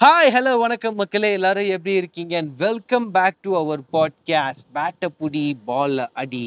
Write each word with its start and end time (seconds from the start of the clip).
Hi 0.00 0.28
hello 0.30 0.58
வணக்கம் 0.58 0.94
மக்களே 0.94 1.32
எல்லாரும் 1.32 1.66
எப்படி 1.66 1.94
இருக்கீங்க? 1.96 2.36
And 2.36 2.56
welcome 2.56 3.10
back 3.10 3.40
to 3.40 3.56
our 3.56 3.80
podcast 3.92 4.64
பேட்ட 4.74 5.08
புடி 5.20 5.56
பால் 5.64 6.10
அடி 6.12 6.46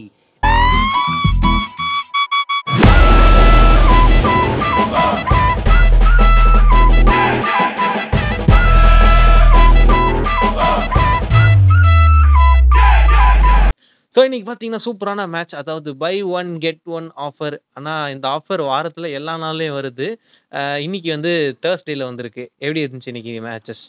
ஸோ 14.22 14.26
இன்னைக்கு 14.26 14.48
பார்த்தீங்கன்னா 14.50 14.86
சூப்பரான 14.86 15.28
மேட்ச் 15.30 15.54
அதாவது 15.56 15.96
buy 15.96 16.24
one 16.32 16.60
get 16.60 16.82
one 16.88 17.12
offer 17.18 17.56
ஆனால் 17.74 18.12
இந்த 18.12 18.26
ஆஃபர் 18.30 18.62
வாரத்தில் 18.62 19.08
எல்லா 19.10 19.34
நாள்லையும் 19.38 19.78
வருது. 19.78 20.08
அஹ் 20.52 20.80
இன்னைக்கு 20.82 21.10
வந்து 21.12 21.32
தேர்ஸ்டேல 21.62 22.04
வந்திருக்கு. 22.04 22.44
எப்படி 22.58 22.84
இருந்துச்சு 22.84 23.08
இன்னைக்கு 23.08 23.34
மேட்சஸ் 23.42 23.82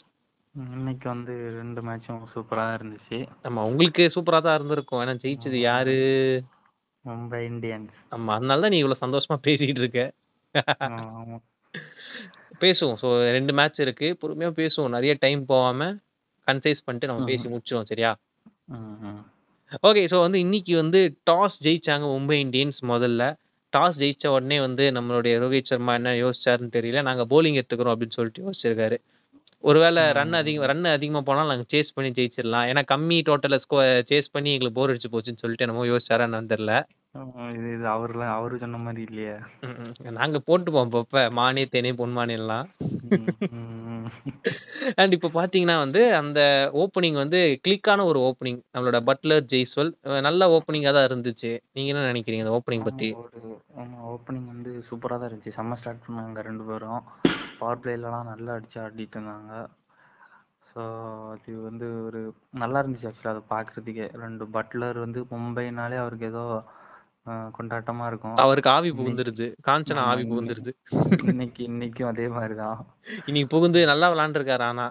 இன்னைக்கு 0.55 1.07
வந்து 1.07 1.33
ரெண்டு 1.57 1.81
மேட்சும் 1.81 2.23
சூப்பராக 2.35 2.77
இருந்துச்சு. 2.79 3.19
ஆமா 3.43 3.63
உங்களுக்கு 3.63 4.05
சூப்பராக 4.15 4.41
தான் 4.41 4.55
இருந்திருக்கும். 4.55 5.01
ஏன்னா 5.01 5.15
ஜெயிச்சது 5.15 5.59
யாரு? 5.59 5.95
மும்பை 7.05 7.41
இந்தியன்ஸ். 7.49 7.99
ஆமா 8.11 8.33
அதனால 8.33 8.61
தான் 8.61 8.69
நீ 8.69 8.83
இவ்வளோ 8.83 8.97
சந்தோஷமா 9.01 9.37
பேசிட்டு 9.43 9.83
இருக்க. 9.83 10.13
ஆமா. 10.79 11.37
பேசுவோம். 12.59 12.97
ஸோ 12.97 13.31
ரெண்டு 13.31 13.53
மேட்ச் 13.53 13.79
இருக்கு. 13.79 14.17
பொறுமையா 14.21 14.51
பேசுவோம். 14.55 14.89
நிறைய 14.89 15.15
டைம் 15.19 15.45
போகாம 15.45 15.91
கன்சைஸ் 16.47 16.85
பண்ணிட்டு 16.85 17.07
நம்ம 17.07 17.25
பேசி 17.25 17.47
முடிச்சிருவோம் 17.47 17.85
சரியா? 17.85 18.13
ம், 18.67 18.97
ம். 19.03 19.21
ஓகே 19.81 20.07
ஸோ 20.07 20.19
வந்து 20.19 20.39
இன்னைக்கு 20.39 20.75
வந்து 20.75 20.99
டாஸ் 21.31 21.57
ஜெயிச்சாங்க 21.61 22.05
மும்பை 22.13 22.37
இந்தியன்ஸ் 22.45 22.79
முதல்ல. 22.83 23.23
டாஸ் 23.73 23.97
ஜெயிச்ச 23.97 24.27
உடனே 24.27 24.59
வந்து 24.59 24.91
நம்மளுடைய 24.91 25.39
ரோஹித் 25.39 25.65
சர்மா 25.65 25.93
என்ன 25.93 26.09
யோசிச்சாருன்னு 26.15 26.75
தெரியல. 26.75 27.01
நாங்க 27.01 27.25
bowling 27.25 27.55
எடுத்துக்கிறோம் 27.55 27.93
அப்படின்னு 27.93 28.11
சொல்லிட்டு 28.11 28.43
யோசிச்சிருக்காரு. 28.45 28.97
ஒருவேளை 29.63 30.11
ரன் 30.11 30.33
அதிகம் 30.33 30.65
ரன் 30.65 30.85
அதிகமா 30.85 31.21
போனால் 31.21 31.47
நாங்க 31.47 31.65
சேஸ் 31.71 31.93
பண்ணி 31.93 32.11
ஜெயிச்சிடலாம். 32.11 32.65
ஏன்னா 32.67 32.81
கம்மி 32.91 33.21
டோட்டல 33.21 33.59
ஸ்கோ 33.63 33.77
சேஸ் 34.09 34.25
பண்ணி 34.31 34.53
எங்களுக்கு 34.53 34.79
போர் 34.79 34.89
அடிச்சு 34.89 35.11
போச்சுன்னு 35.11 35.39
சொல்லிட்டு 35.39 35.65
என்னமோ 35.65 35.85
யோசிச்சாரா 35.85 36.27
என்னன்னு 36.27 36.51
தெரியல. 36.53 36.75
ஆமா, 37.15 37.53
இது 37.53 37.73
இது 37.73 37.85
அவர்லாம் 37.87 38.33
அவரு 38.33 38.57
சொன்ன 38.57 38.77
மாதிரி 38.77 39.01
இல்லையே. 39.09 39.33
ம், 39.61 39.75
ம். 39.79 40.13
நாங்க 40.13 40.41
போட்டுப்போம் 40.47 40.87
அப்பப்ப. 40.87 41.31
மானே 41.31 41.65
தேனே 41.65 41.91
பொன்மானே 41.93 42.31
எல்லாம். 42.31 42.67
ம், 43.09 43.27
ம், 43.51 44.07
அண்ட் 44.95 45.13
இப்போ 45.13 45.29
பார்த்தீங்கன்னா 45.33 45.77
வந்து 45.77 46.01
அந்த 46.15 46.39
ஓப்பனிங் 46.75 47.17
வந்து 47.17 47.39
கிளிக்கான 47.63 48.05
ஒரு 48.05 48.19
ஓப்பனிங். 48.19 48.59
நம்மளோட 48.73 48.99
பட்லர் 49.03 49.45
ஜெய்ஸ்வல் 49.51 49.91
அஹ் 50.05 50.21
நல்ல 50.21 50.47
ஓப்பனிங்காக 50.49 50.93
தான் 50.93 51.07
இருந்துச்சு. 51.09 51.51
நீங்க 51.73 51.91
என்ன 51.93 52.07
நினைக்கிறீங்க 52.07 52.45
இந்த 52.45 52.55
ஓப்பனிங் 52.57 52.83
பத்தி? 52.83 53.09
ஆமா, 53.13 53.23
ஒரு 53.25 53.51
ஆமா 53.81 53.99
ஓப்பனிங் 54.13 54.47
வந்து 54.47 54.73
சூப்பராக 54.89 55.19
தான் 55.19 55.29
இருந்துச்சு. 55.29 55.55
செம்ம 55.57 55.77
ஸ்டார்ட் 55.77 56.05
பண்ணாங்க 56.07 56.41
ரெண்டு 56.41 56.63
பேரும். 56.63 57.01
பவர் 57.59 57.81
பிளேலலாம் 57.81 58.29
நல்லா 58.31 58.51
அடிச்சு 58.53 58.79
ஆடிட்டு 58.81 59.17
இருந்தாங்க. 59.17 59.53
ஸோ 60.71 60.83
அது 61.33 61.55
வந்து 61.61 61.87
ஒரு 62.05 62.19
நல்லா 62.53 62.79
இருந்துச்சு 62.81 63.09
ஆக்சுவலாக 63.09 63.33
அதை 63.33 63.43
பார்க்குறதுக்கே 63.49 64.07
ரெண்டு 64.19 64.45
பட்லர் 64.53 64.97
வந்து 64.99 65.19
மும்பைனாலே 65.31 65.97
அவருக்கு 65.97 66.25
ஏதோ 66.25 66.45
கொண்டாட்டமா 67.53 68.05
இருக்கும். 68.07 68.35
அவருக்கு 68.37 68.69
ஆவி 68.69 68.89
புகுந்துருது. 68.91 69.45
காஞ்சனா 69.67 70.01
ஆமா, 70.01 70.11
ஆவி 70.11 70.23
புகுந்துருது. 70.23 70.71
இன்னைக்கு 71.29 71.61
இன்னைக்கும் 71.67 72.09
அதே 72.09 72.25
மாதிரி 72.27 72.55
தான் 72.55 72.79
இன்னைக்கு 73.27 73.49
புகுந்து 73.49 73.85
நல்லா 73.85 74.07
விளாண்டுருக்காரு 74.13 74.63
ஆனா. 74.63 74.85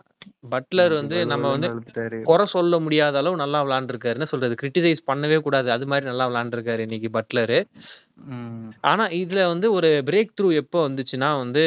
பட்லர் 0.51 0.93
வந்து 0.93 1.17
நம்ம 1.27 1.47
வந்து 1.51 1.69
குறை 2.25 2.45
சொல்ல 2.47 2.79
முடியாத 2.79 3.19
அளவு 3.19 3.37
நல்லா 3.37 3.61
விளாண்டுருக்காரு. 3.65 4.17
என்ன 4.17 4.29
சொல்றது? 4.31 4.55
கிரிட்டிசைஸ் 4.55 5.03
பண்ணவே 5.07 5.39
கூடாது. 5.39 5.69
அது 5.71 5.87
மாதிரி 5.87 6.07
நல்லா 6.07 6.27
விளாண்டுருக்காரு 6.31 6.81
இன்னைக்கு 6.81 7.11
பட்லரு. 7.11 7.59
ம், 8.31 8.71
ஆனா 8.85 9.05
இதுல 9.21 9.47
வந்து 9.47 9.67
ஒரு 9.73 9.91
பிரேக் 10.05 10.37
த்ரூ 10.39 10.49
எப்போ 10.55 10.81
வந்துச்சுன்னா 10.89 11.31
வந்து 11.39 11.65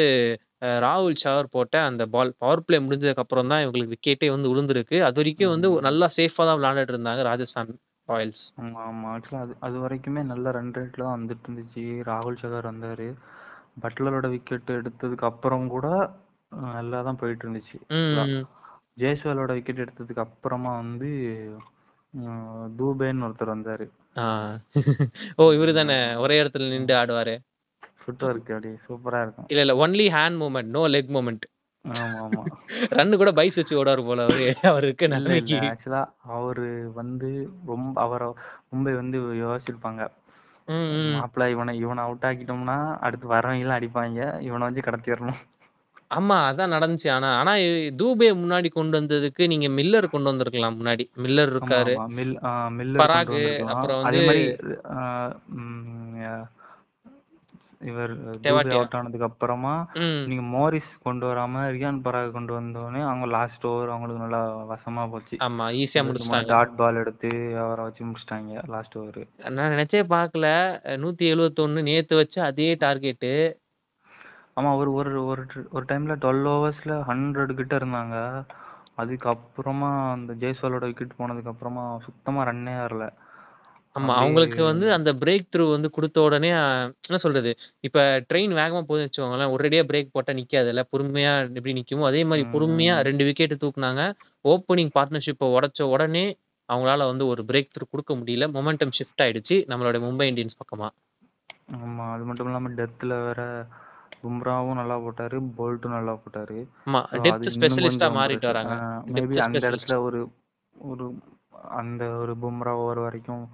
ராகுல் 0.82 1.16
ஷவர் 1.22 1.48
போட்ட 1.50 1.76
அந்த 1.82 2.02
பால் 2.06 2.30
பவர் 2.38 2.62
பிளே 2.62 2.78
முடிஞ்சதுக்கு 2.78 3.24
அப்புறம் 3.24 3.50
தான் 3.52 3.62
இவங்களுக்கு 3.64 3.94
விக்கெட்டே 3.94 4.28
வந்து 4.30 4.50
விழுந்திருக்கு 4.52 4.98
அது 5.02 5.20
வரைக்கும் 5.20 5.52
வந்து 5.54 5.68
நல்லா 5.80 6.06
சேஃபா 6.16 6.44
தான் 6.44 6.58
விளையாண்டுட்டு 6.58 6.94
இருந்தாங்க 6.94 7.22
ராஜஸ்தான். 7.22 7.72
ராயல்ஸ் 8.08 8.42
ஆமா 8.58 8.80
ஆமா. 8.86 9.06
ஆக்சுவலாக 9.14 9.44
அது 9.44 9.54
அது 9.66 9.76
வரைக்குமே 9.78 10.20
நல்ல 10.28 10.50
ரன் 10.54 10.74
ரேட்ல 10.76 11.02
தான் 11.02 11.16
வந்துட்டு 11.16 11.46
இருந்துச்சு 11.46 11.82
ராகுல் 12.08 12.40
சகர் 12.42 12.70
வந்தாரு. 12.70 13.08
பட்லரோட 13.82 14.26
விக்கெட் 14.34 14.70
எடுத்ததுக்கு 14.76 15.26
அப்புறம் 15.26 15.66
கூட 15.70 15.86
அஹ், 16.52 16.72
நல்லா 16.74 16.98
தான் 17.02 17.18
போயிட்டு 17.20 17.44
இருந்துச்சு 17.44 17.76
ம் 17.96 18.44
ஜெய்ஸ்வாலோட 18.98 19.52
விக்கெட் 19.56 19.82
எடுத்ததுக்கு 19.82 20.22
அப்புறமா 20.24 20.70
வந்து 20.78 21.08
தூபேன்னு 22.76 23.26
ஒருத்தர் 23.26 23.52
வந்தாரு. 23.52 23.86
ஆ. 24.16 24.26
ஓ 25.36 25.46
இவரு 25.52 25.72
தானே? 25.74 25.96
ஒரே 26.18 26.36
இடத்துல 26.40 26.68
நின்று 26.70 26.94
ஆடுவாரு. 26.98 27.34
ஃபுட் 28.00 28.24
ஒர்க் 28.24 28.50
அப்படி 28.50 28.70
சூப்பரா 28.86 29.20
இருக்கும். 29.22 29.48
இல்ல 29.50 29.64
இல்ல. 29.64 29.74
Only 29.82 30.06
hand 30.14 30.38
movement 30.42 30.70
no 30.72 30.82
leg 30.88 31.12
movement 31.16 31.44
ஆமா 31.94 32.20
ஆமா. 32.24 32.42
ரன்னு 32.92 33.16
கூட 33.16 33.30
பைஸ் 33.32 33.58
வச்சு 33.58 33.78
ஓடாரு 33.78 34.02
போல 34.04 34.24
அவரு. 34.26 34.46
அவருக்கு 34.72 35.04
இல்ல 35.06 35.14
நிலைமைக்கு 35.16 35.52
இல்ல 35.52 35.70
ஆக்சுவலா 35.70 36.02
அவரு 36.36 36.66
வந்து 36.94 37.28
ரொம்ப 37.66 37.94
அவரை 38.00 38.28
மும்பை 38.70 38.94
வந்து 38.94 39.18
யோசிச்சிருப்பாங்க. 39.40 40.02
ம், 40.68 41.18
இவனை 41.52 41.74
இவனை 41.80 42.02
அவுட் 42.04 42.26
ஆக்கிட்டோம்னா 42.28 42.78
அடுத்து 43.00 43.26
வரவங்க 43.28 43.64
எல்லாம் 43.64 43.78
அடிப்பாங்க. 43.78 44.18
இவனை 44.42 44.66
வச்சு 44.68 44.88
கடத்திடணும் 44.88 45.42
ஆமா 46.10 46.36
அதான் 46.48 46.74
நடந்துச்சு. 46.74 47.08
ஆனா 47.14 47.28
ஆனா 47.38 47.52
தூபே 48.00 48.28
முன்னாடி 48.42 48.68
கொண்டு 48.72 48.94
வந்ததுக்கு 48.98 49.44
நீங்க 49.46 49.68
மில்லர் 49.78 50.12
கொண்டு 50.12 50.30
வந்திருக்கலாம் 50.30 50.76
முன்னாடி. 50.78 51.04
மில்லர் 51.16 51.48
ஆமா 51.48 51.54
இருக்காரு. 51.54 51.94
ஆமா. 51.96 52.04
மில் 52.18 52.34
மில்லர் 52.76 53.00
கொண்டு 53.00 53.00
பராக் 53.02 53.32
வந்திருக்கலாம். 53.32 53.72
அப்புறம் 53.74 54.04
அதே 54.08 54.20
வந்து 54.22 54.36
ம், 55.56 56.14
இவர் 57.80 58.12
தூபே 58.16 58.36
தெவாட்டியா 58.44 58.76
அவுட் 58.76 58.94
ஆனதுக்கு 58.98 59.26
அப்புறமா 59.28 59.72
ம். 60.00 60.20
நீங்க 60.28 60.44
மோரிஸ் 60.52 60.92
கொண்டு 61.02 61.24
வராம 61.26 61.64
ரியான் 61.74 62.00
பராக் 62.04 62.32
கொண்டு 62.32 62.52
வந்தோடனே 62.54 63.00
அவங்க 63.02 63.26
லாஸ்ட் 63.32 63.66
ஓவர் 63.66 63.90
அவங்களுக்கு 63.90 64.22
நல்லா 64.22 64.40
வசமா 64.70 65.02
போச்சு. 65.10 65.36
ஆமா 65.42 65.66
ஈஸியா 65.80 66.02
முடிச்சிட்டாங்க. 66.06 66.50
டாட் 66.52 66.74
பால் 66.76 67.00
எடுத்து 67.02 67.30
அவரை 67.62 67.84
வச்சு 67.86 68.04
முடிச்சிட்டாங்க 68.06 68.62
லாஸ்ட் 68.74 68.96
ஓவர் 68.96 69.20
நான் 69.52 69.72
நினைச்சே 69.74 70.02
பார்க்கல. 70.12 70.46
நூத்தி 71.02 71.26
எழுவத்தொன்னு 71.32 71.86
நேத்து 71.88 72.16
வச்சு 72.16 72.40
அதே 72.44 72.68
டார்கெட்டு 72.84 73.32
ஆமா 74.58 74.70
ஒரு 74.76 74.90
ஒரு 74.94 75.10
ஒரு 75.26 75.42
ஒரு 75.70 75.84
டைம்ல 75.88 76.14
டுவெல் 76.20 76.46
ஓவர்ஸ்ல 76.50 76.94
ஹண்ட்ரட் 77.08 77.52
கிட்ட 77.54 77.74
இருந்தாங்க. 77.76 78.14
அதுக்கப்புறமா 79.00 79.88
அந்த 80.12 80.32
ஜெய்ஸ்வாலோட 80.40 80.84
விக்கெட் 80.86 81.18
போனதுக்கு 81.18 81.50
அப்புறமா 81.50 81.82
சுத்தமா 82.04 82.42
ரன்னே 82.44 82.74
வரல 82.78 83.06
ஆமா. 83.96 84.12
அவங்களுக்கு 84.16 84.62
வந்து 84.64 84.86
அந்த 84.92 85.10
பிரேக் 85.20 85.50
த்ரூ 85.52 85.64
வந்து 85.70 85.88
கொடுத்த 85.90 86.18
உடனே 86.20 86.50
என்ன 87.06 87.18
சொல்றது? 87.18 87.50
இப்ப 87.84 87.98
ட்ரெயின் 88.28 88.54
வேகமா 88.58 88.80
போகுதுன்னு 88.82 89.06
வச்சுக்கோங்களேன். 89.06 89.52
ஒரேடியா 89.54 89.82
பிரேக் 89.86 90.12
போட்டா 90.12 90.32
நிக்காதுல்ல 90.32 90.82
பொறுமையா 90.92 91.32
எப்படி 91.50 91.74
நிக்குமோ 91.78 92.08
அதே 92.08 92.22
மாதிரி 92.24 92.44
பொறுமையா 92.54 92.94
ம், 92.96 93.02
ரெண்டு 93.02 93.24
விக்கெட் 93.24 93.54
தூக்குனாங்க. 93.62 94.02
ஓப்பனிங் 94.44 94.92
பார்ட்னர்ஷிப்பை 94.94 95.48
உடைச்ச 95.54 95.80
உடனே 95.92 96.26
அவங்களால 96.68 97.06
வந்து 97.06 97.24
ஒரு 97.26 97.42
பிரேக் 97.44 97.72
த்ரூ 97.74 97.86
கொடுக்க 97.86 98.12
முடியல. 98.16 98.46
மொமெண்டம் 98.54 98.94
ஷிஃப்ட் 98.96 99.22
ஆயிடுச்சு. 99.24 99.56
நம்மளோட 99.68 99.98
மும்பை 100.04 100.26
இந்தியன்ஸ் 100.30 100.60
பக்கமா. 100.60 100.88
ஆமா. 101.76 102.04
அது 102.14 102.24
மட்டும் 102.24 102.48
இல்லாம 102.48 102.70
டெத்தில் 102.76 103.14
வேற 103.22 103.42
பும்ராவும் 104.20 104.78
நல்லா 104.78 104.96
போட்டாரு. 104.98 105.36
போல்ட்டும் 105.58 105.96
நல்லா 105.96 106.14
போட்டாரு. 106.20 106.58
ஆமா. 106.86 107.00
ஸோ 107.06 107.14
அது 107.14 107.24
டெப்த் 107.26 107.48
இன்னும் 107.56 107.84
கொஞ்சம் 107.86 108.16
மாறிட்டு 108.16 108.46
வராங்க. 108.46 108.74
மேபி 109.08 109.20
டெப்த் 109.28 109.46
அந்த 109.46 109.58
ஸ்பெஷலிஸ்ட். 109.58 109.70
இடத்துல 109.72 109.98
ஒரு 110.06 110.20
ஒரு 110.76 111.04
அந்த 111.76 112.02
ஒரு 112.18 112.32
பும்ரா 112.36 112.72
ஓவர் 112.80 113.00
வரைக்கும் 113.00 113.44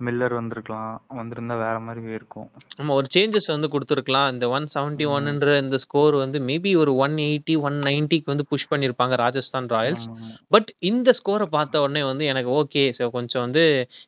மில்லர் 0.00 0.34
வந்திருக்கலாம். 0.38 0.90
வந்திருந்தா 1.18 1.56
வேற 1.62 1.76
மாதிரி 1.80 2.00
போயிருக்கும் 2.04 2.48
ஆமா 2.80 2.92
ஒரு 2.94 3.08
சேஞ்சஸ் 3.14 3.46
வந்து 3.46 3.68
கொடுத்துருக்கலாம். 3.68 4.28
இந்த 4.32 4.48
ஒன் 4.48 4.66
செவன்டி 4.74 5.06
ஒன்ன்ற 5.14 5.56
இந்த 5.58 5.78
ஸ்கோர் 5.78 6.16
வந்து 6.16 6.38
மேபி 6.40 6.72
ஒரு 6.76 6.94
ஒன் 6.96 7.16
எயிட்டி 7.26 7.56
ஒன் 7.60 7.78
நைன்ட்டிக்கு 7.88 8.32
வந்து 8.32 8.48
புஷ் 8.50 8.70
பண்ணியிருப்பாங்க 8.70 9.16
ராஜஸ்தான் 9.16 9.70
ராயல்ஸ் 9.74 10.06
பட் 10.54 10.70
இந்த 10.90 11.14
ஸ்கோரை 11.20 11.48
பார்த்த 11.48 11.82
உடனே 11.82 12.02
வந்து 12.02 12.24
எனக்கு 12.24 12.52
ஓகே 12.60 12.84
ஸோ 12.98 13.10
கொஞ்சம் 13.10 13.44
வந்து 13.46 13.64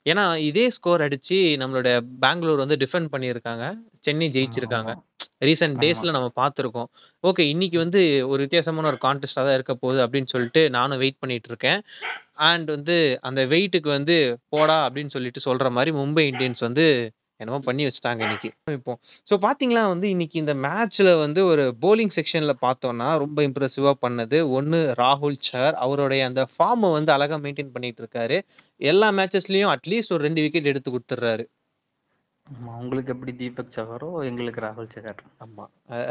ஏன்னா 0.07 0.27
இதே 0.49 0.67
ஸ்கோர் 0.71 1.07
அடிச்சு 1.09 1.41
நம்மளோட 1.63 1.91
பெங்களூர் 2.21 2.65
வந்து 2.65 2.81
டிஃபெண்ட் 2.85 3.13
பண்ணியிருக்காங்க. 3.15 3.65
சென்னை 4.01 4.29
ஜெயிச்சிருக்காங்க. 4.31 4.93
ஆமா. 4.95 5.29
ரீசெண்ட் 5.43 5.77
ஆமா. 5.77 5.83
டேஸ்ல 5.85 6.15
நம்ம 6.17 6.29
பார்த்துருக்கோம். 6.41 6.89
ஓகே 7.25 7.45
இன்னைக்கு 7.53 7.79
வந்து 7.79 8.01
ஒரு 8.27 8.41
வித்தியாசமான 8.41 8.87
ஒரு 8.87 8.99
கான்டெஸ்டாக 9.07 9.47
தான் 9.49 9.57
இருக்க 9.59 9.75
போகுது 9.75 10.01
அப்படின்னு 10.05 10.33
சொல்லிட்டு 10.35 10.63
நானும் 10.71 10.99
வெயிட் 10.99 11.21
பண்ணிட்டு 11.21 11.49
இருக்கேன். 11.49 11.81
அண்ட் 12.51 12.69
வந்து 12.71 12.97
அந்த 13.21 13.41
வெயிட்டுக்கு 13.47 13.89
வந்து 13.89 14.17
போடா 14.49 14.79
அப்படின்னு 14.87 15.15
சொல்லிட்டு 15.17 15.47
சொல்ற 15.49 15.71
மாதிரி 15.71 15.93
மும்பை 15.97 16.25
இந்தியன்ஸ் 16.31 16.63
வந்து 16.69 16.87
என்னமோ 17.41 17.59
பண்ணி 17.67 17.83
வச்சுட்டாங்க 17.87 18.23
இன்னைக்கு. 18.27 18.49
இப்போ 18.77 18.93
ஸோ 19.31 19.35
பார்த்தீங்களா 19.45 19.83
வந்து 19.93 20.07
இன்னைக்கு 20.09 20.37
இந்த 20.39 20.55
மேட்ச்ல 20.67 21.11
வந்து 21.19 21.41
ஒரு 21.45 21.65
போலிங் 21.85 22.13
செக்ஷன்ல 22.17 22.53
பார்த்தோம்னா 22.67 23.09
ரொம்ப 23.19 23.39
இம்ப்ரெசிவா 23.49 23.93
பண்ணது. 24.07 24.39
ஒன்று 24.59 24.81
ராகுல் 25.03 25.39
சர். 25.49 25.75
அவருடைய 25.85 26.25
அந்த 26.25 26.43
ஃபார்மை 26.53 26.91
வந்து 26.93 27.13
அழகா 27.13 27.39
மெயின்டைன் 27.47 27.73
பண்ணிட்டு 27.73 28.03
இருக்காரு. 28.05 28.39
எல்லா 28.81 29.09
மேட்சஸ்லயும் 29.13 29.73
அட்லீஸ்ட் 29.75 30.15
ஒரு 30.17 30.23
ரெண்டு 30.23 30.45
விக்கெட் 30.45 30.71
எடுத்து 30.73 30.91
கொடுத்துட்றாரு. 30.91 31.47
ஆமா 32.53 32.73
உங்களுக்கு 32.81 33.13
எப்படி 33.15 33.33
தீபக் 33.41 33.75
சஹரோ 33.77 34.09
எங்களுக்கு 34.29 34.63
ராகுல் 34.65 34.89
சஹர் 34.95 35.21
ஆமா. 35.45 35.65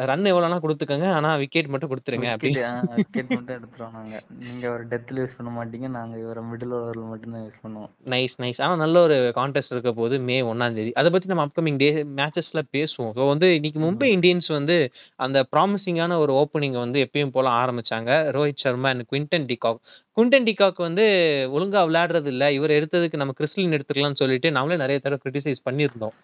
ரன் 0.09 0.29
எவ்வளோனா 0.31 0.57
கொடுத்துக்கோங்க. 0.63 1.07
ஆனா 1.17 1.29
விக்கெட் 1.41 1.69
மட்டும் 1.73 1.91
கொடுத்துருங்க 1.91 2.29
விக்கெட் 2.33 2.57
விக்கெட் 2.99 3.31
மட்டும் 3.35 3.55
எடுத்துருவோம் 3.57 3.95
நாங்க. 3.97 4.15
நீங்க 4.43 4.65
ஒரு 4.75 4.83
டெத்ல 4.91 5.21
யூஸ் 5.21 5.35
பண்ண 5.37 5.51
மாட்டீங்க. 5.57 5.87
நாங்க 5.97 6.15
இவரை 6.23 6.43
மிடில் 6.49 6.75
ஓவரில் 6.79 7.09
மட்டும்தான் 7.11 7.45
யூஸ் 7.45 7.61
பண்ணுவோம். 7.63 7.91
நைஸ் 8.13 8.35
நைஸ் 8.43 8.61
ஆனா 8.65 8.75
நல்ல 8.75 9.01
ஒரு 9.07 9.17
கான்டெஸ்ட் 9.39 9.73
இருக்க 9.75 9.93
போது 10.01 10.17
மே 10.29 10.37
ஒன்னாம் 10.51 10.77
தேதி. 10.79 10.93
அதை 11.01 11.11
பத்தி 11.15 11.31
நம்ம 11.33 11.45
அப்கமிங் 11.47 11.79
டே 11.83 11.89
மேட்சஸ்ல 12.19 12.63
பேசுவோம். 12.77 13.13
ஸோ 13.19 13.25
வந்து 13.33 13.49
இன்னைக்கு 13.59 13.81
மும்பை 13.85 14.09
இந்தியன்ஸ் 14.17 14.49
வந்து 14.57 14.77
அந்த 15.19 15.45
ப்ராமிசிங்கான 15.53 16.19
ஒரு 16.25 16.33
ஓப்பனிங் 16.41 16.79
வந்து 16.85 16.99
எப்பயும் 17.07 17.35
போல 17.37 17.49
ஆரம்பிச்சாங்க. 17.61 18.09
Rohit 18.37 18.63
Sharma 18.65 18.91
and 18.93 19.07
Quinton 19.11 19.49
de Kock 19.51 19.81
Quinton 20.17 20.45
de Kock 20.45 20.75
வந்து 20.77 21.03
ஒழுங்கா 21.51 21.81
விளையாடுறது 21.87 22.25
இல்ல 22.25 22.51
இவர் 22.51 22.69
எடுத்ததுக்கு 22.71 23.15
நம்ம 23.15 23.33
கிறிஸ்லின் 23.33 23.71
எடுத்துக்கலாம்னு 23.71 24.15
சொல்லிட்டு 24.15 24.51
நம்மளே 24.51 24.77
நிறைய 24.77 24.99
தடவை 24.99 25.19
கிரிட்டிசைஸ் 25.23 25.67
பண்ணியிருந்தோம். 25.69 26.15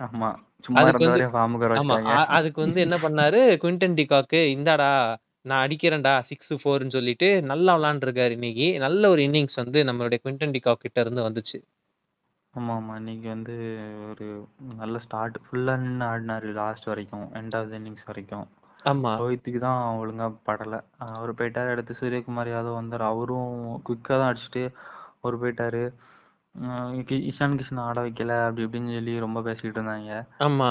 ஆமா. 0.00 0.28
சும்மா 0.64 0.80
அதுக்கு 0.80 1.04
வந்து 1.04 1.18
இருந்தவரையும் 1.18 1.34
ஃபார்முக்கு 1.34 1.58
வர 1.58 1.74
ஆமா 1.74 1.94
வச்சாங்க 1.94 2.12
அ- 2.14 2.26
அதுக்கு 2.28 2.60
வந்து 2.60 2.80
என்ன 2.80 2.96
பண்ணாரு? 2.96 3.56
குவிண்டன் 3.62 3.94
டிகாக்கு 3.94 4.36
இந்தாடா 4.54 4.90
நான் 5.44 5.68
அடிக்கிறேன்டா 5.68 6.20
சிக்ஸ் 6.20 6.52
ஃபோர்னு 6.52 6.90
சொல்லிட்டு 6.90 7.42
நல்லா 7.42 7.78
விளாண்டுருக்காரு 7.78 8.30
இன்னைக்கு. 8.30 8.78
நல்ல 8.78 9.08
ஒரு 9.08 9.22
இன்னிங்ஸ் 9.22 9.54
வந்து 9.54 9.84
நம்மளுடைய 9.84 10.18
குவிண்டன் 10.24 10.50
டிகாக் 10.50 10.74
கிட்ட 10.74 11.00
இருந்து 11.00 11.30
வந்துச்சு. 11.30 11.58
ஆமா 12.54 12.72
ஆமா 12.74 12.96
இன்னைக்கு 12.96 13.28
வந்து 13.28 13.54
ஒரு 14.10 14.26
நல்ல 14.76 14.98
ஸ்டார்ட் 14.98 15.38
ஃபுல்லா 15.44 15.76
நின்று 15.76 16.06
ஆடினாரு 16.06 16.52
லாஸ்ட் 16.52 16.84
வரைக்கும் 16.84 17.34
எண்ட் 17.34 17.56
ஆஃப் 17.56 17.72
இன்னிங்ஸ் 17.72 18.06
வரைக்கும். 18.06 18.46
ஆமா. 18.84 19.18
ரோஹித்துக்கு 19.18 19.58
தான் 19.58 19.96
ஒழுங்கா 19.96 20.34
படல. 20.46 20.80
அவர் 20.98 21.34
போயிட்டாரு. 21.34 21.70
அடுத்து 21.70 21.96
சூரியகுமார் 22.00 22.48
யாதவ் 22.48 22.74
வந்தார். 22.74 23.02
அவரும் 23.02 23.82
குயிக்காக 23.88 24.18
தான் 24.18 24.34
அடிச்சுட்டு 24.34 24.72
அவர் 25.20 25.38
போயிட்டாரு. 25.38 25.94
கி- 27.08 27.30
இஷான் 27.30 27.60
கிஷன் 27.60 27.80
ஆட 27.80 28.02
வைக்கல. 28.02 28.46
அப்படி 28.46 28.66
இப்படின்னு 28.66 28.94
சொல்லி 28.94 29.18
ரொம்ப 29.18 29.42
பேசிக்கிட்டு 29.42 29.80
இருந்தாங்க. 29.80 30.26
ஆமா. 30.38 30.70